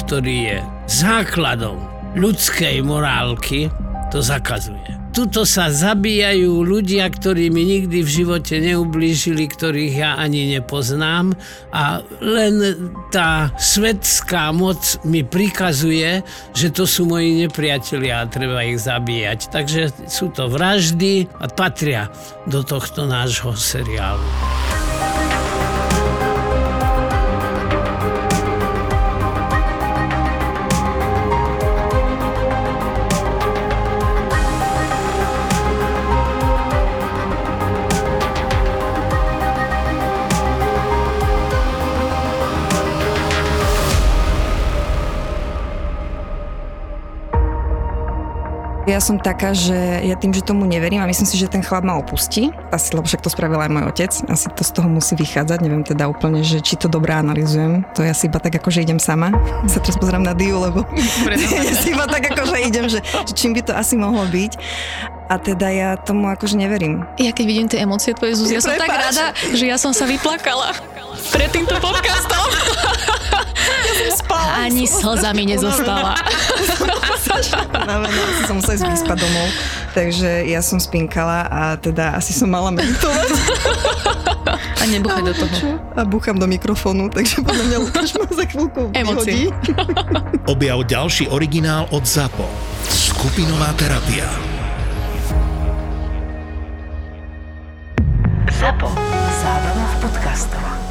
ktorý 0.02 0.36
je 0.50 0.58
základom 0.90 1.78
ľudskej 2.18 2.82
morálky, 2.82 3.70
to 4.10 4.24
zakazuje. 4.24 5.03
Tuto 5.14 5.46
sa 5.46 5.70
zabíjajú 5.70 6.66
ľudia, 6.66 7.06
ktorí 7.06 7.54
mi 7.54 7.62
nikdy 7.70 8.02
v 8.02 8.10
živote 8.10 8.58
neublížili, 8.58 9.46
ktorých 9.46 9.94
ja 9.94 10.12
ani 10.18 10.58
nepoznám 10.58 11.38
a 11.70 12.02
len 12.18 12.90
tá 13.14 13.54
svetská 13.54 14.50
moc 14.50 14.98
mi 15.06 15.22
prikazuje, 15.22 16.26
že 16.58 16.74
to 16.74 16.90
sú 16.90 17.06
moji 17.06 17.46
nepriatelia 17.46 18.26
a 18.26 18.30
treba 18.30 18.66
ich 18.66 18.82
zabíjať. 18.82 19.54
Takže 19.54 20.10
sú 20.10 20.34
to 20.34 20.50
vraždy 20.50 21.30
a 21.38 21.46
patria 21.46 22.10
do 22.50 22.66
tohto 22.66 23.06
nášho 23.06 23.54
seriálu. 23.54 24.26
Ja 48.94 49.02
som 49.02 49.18
taká, 49.18 49.58
že 49.58 49.74
ja 50.06 50.14
tým, 50.14 50.38
že 50.38 50.46
tomu 50.46 50.70
neverím 50.70 51.02
a 51.02 51.10
myslím 51.10 51.26
si, 51.26 51.34
že 51.34 51.50
ten 51.50 51.66
chlap 51.66 51.82
ma 51.82 51.98
opustí, 51.98 52.54
asi, 52.70 52.94
lebo 52.94 53.10
však 53.10 53.26
to 53.26 53.30
spravil 53.34 53.58
aj 53.58 53.74
môj 53.74 53.90
otec, 53.90 54.14
asi 54.30 54.46
to 54.54 54.62
z 54.62 54.70
toho 54.70 54.86
musí 54.86 55.18
vychádzať, 55.18 55.66
neviem 55.66 55.82
teda 55.82 56.06
úplne, 56.06 56.46
že 56.46 56.62
či 56.62 56.78
to 56.78 56.86
dobre 56.86 57.10
analizujem, 57.10 57.82
to 57.98 58.06
ja 58.06 58.14
si 58.14 58.30
iba 58.30 58.38
tak 58.38 58.54
ako, 58.54 58.70
že 58.70 58.86
idem 58.86 59.02
sama, 59.02 59.34
sa 59.66 59.82
teraz 59.82 59.98
pozerám 59.98 60.22
na 60.22 60.38
Diu, 60.38 60.62
lebo 60.62 60.86
ja 61.66 61.74
si 61.74 61.90
iba 61.90 62.06
tak 62.06 62.38
ako, 62.38 62.54
že 62.54 62.58
idem, 62.70 62.86
že, 62.86 63.02
že 63.02 63.34
čím 63.34 63.58
by 63.58 63.66
to 63.66 63.74
asi 63.74 63.98
mohlo 63.98 64.30
byť. 64.30 64.62
A 65.26 65.42
teda 65.42 65.74
ja 65.74 65.90
tomu 65.98 66.30
akože 66.30 66.54
neverím. 66.54 67.02
Ja 67.18 67.34
keď 67.34 67.46
vidím 67.50 67.66
tie 67.66 67.82
emócie 67.82 68.14
tvoje, 68.14 68.38
Zuzi, 68.38 68.54
ja 68.54 68.62
som 68.62 68.78
tak 68.78 68.94
Prepáč. 68.94 69.10
rada, 69.10 69.26
že 69.58 69.66
ja 69.66 69.82
som 69.82 69.90
sa 69.90 70.06
vyplakala 70.06 70.70
pred 71.34 71.50
týmto 71.50 71.74
podcastom. 71.82 72.46
Spala 74.14 74.68
Ani 74.68 74.86
slzami 74.88 75.44
nezostala. 75.50 76.16
Unavená, 77.74 78.22
asi 78.30 78.42
som 78.48 78.56
musela 78.62 78.76
ísť 78.78 78.88
vyspať 78.94 79.18
domov. 79.20 79.48
Takže 79.94 80.30
ja 80.48 80.62
som 80.64 80.78
spinkala 80.80 81.46
a 81.50 81.62
teda 81.78 82.16
asi 82.18 82.32
som 82.32 82.50
mala 82.50 82.72
meditovať. 82.74 83.30
A 84.54 84.84
nebuchaj 84.88 85.24
do 85.24 85.34
toho. 85.34 85.56
A 85.96 86.02
búcham 86.04 86.36
do 86.36 86.48
mikrofónu, 86.50 87.08
takže 87.10 87.40
podľa 87.42 87.64
mňa 87.72 87.78
Lukáš 87.84 88.10
ma 88.20 88.28
za 88.28 88.46
chvíľku 88.46 88.82
Emócie. 88.92 89.50
Objav 90.46 90.84
ďalší 90.84 91.32
originál 91.32 91.88
od 91.92 92.04
ZAPO. 92.04 92.46
Skupinová 92.88 93.72
terapia. 93.80 94.28
Zapo. 98.60 98.88
Zábrná 99.44 99.86
v 99.88 99.96
podcastovách. 100.08 100.83